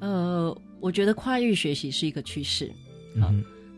[0.00, 0.56] 呃。
[0.80, 2.72] 我觉得跨域学习是一个趋势，
[3.20, 3.30] 好，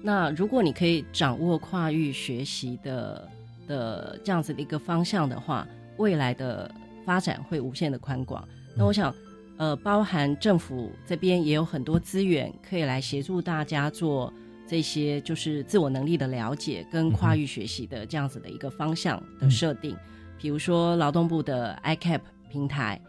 [0.02, 3.28] 那如果你可以掌握跨域学习的
[3.66, 6.72] 的这样子的一个方向的话，未来的
[7.04, 8.46] 发展会无限的宽广。
[8.76, 9.14] 那我想，
[9.56, 14.32] 呃，包含政府这边也有很多资源可以来协助大家做
[14.68, 19.96] 这些，就是自我能力的了解跟跨域学习的这样子的一个方向的设定，
[20.38, 23.00] 比如说劳动部的 iCap 平台，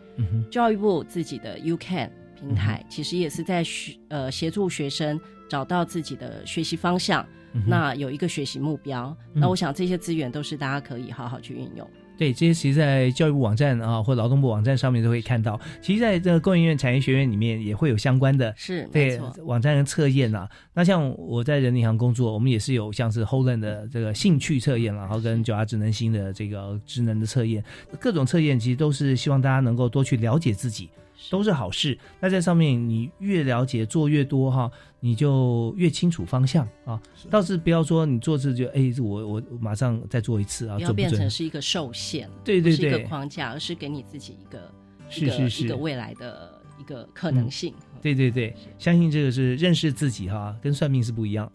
[0.52, 2.10] 教育部自己的 UCan。
[2.44, 7.26] 平台其实也是在学呃协助学生找到自己的学习方向，
[7.66, 9.16] 那有一个学习目标。
[9.32, 11.90] 那我想这些资源都是大家可以好好去运用。
[12.16, 15.60] 对，这些其实，在教育部网站啊，或劳动部网站上面都可以看到。
[15.82, 20.48] 其实，在这个工研院产业学院里面也会有相关的，是对网站的测验啊。
[20.76, 27.64] 那像我在人银行工作，我们也是有像是 Holland 的这个兴趣测验，然后跟九华智能星的这个智能的测验，
[28.00, 30.90] 各种测验其实都是希望大家能够多去了解自己。
[31.30, 31.98] 都是好事。
[32.20, 37.02] 那在上面，你越了解，做越多哈，你就越清楚方向啊。
[37.30, 44.72] 倒是不要说你做这就哎，我我马上再做一次啊，不要变成是一个受限，对对对，一个框架，而是给你自己一个
[45.10, 45.66] 是是是。
[45.66, 47.74] 一个未来的一个可能性。
[48.02, 51.50] 对对对，相信这个是认识自己哈，跟算命是不一样。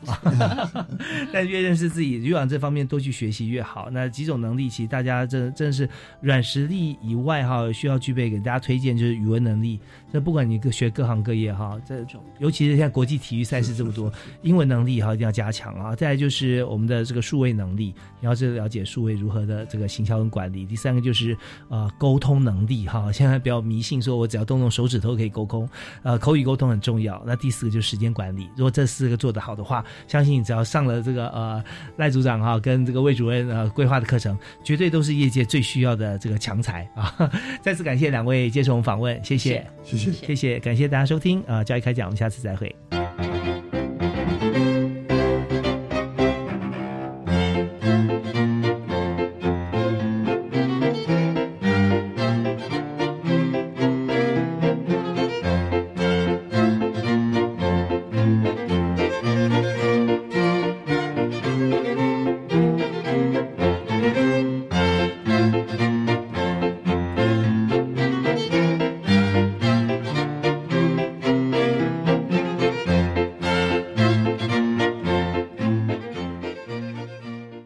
[1.30, 3.90] 但越认识自己，越往这方面多去学习越好。
[3.90, 5.86] 那几种能力，其实大家真真的是
[6.22, 9.78] 软实力以外哈，需要具备给大家推荐就是语文能力。
[10.10, 14.10] 这不管你学各行各业哈，这种尤其是现在国际体育赛事这么多，
[14.40, 15.94] 英文能力哈一定要加强啊。
[15.94, 20.64] 再来就是我们的这个数位能力，你要是了解数位如何的这个行销跟管理。
[20.64, 21.36] 第三个就是
[21.68, 25.68] 呃沟通能力哈，现在比较迷信说我只要动动手指头可以沟通，
[26.02, 27.22] 呃口语沟通很重要。
[27.26, 31.62] 那第四个就是时间管理，如果这四个做得好的话，相信你只要上了这个呃
[31.96, 37.30] 赖组长哈跟这个魏主任呃规划的课程，绝对都是业界最需要的这个强才啊。
[37.62, 39.66] 再次感谢两位接受我们访问，谢谢。
[39.82, 41.64] 谢谢谢谢，感谢大家收听啊！
[41.64, 42.97] 教育开讲，我们下次再会。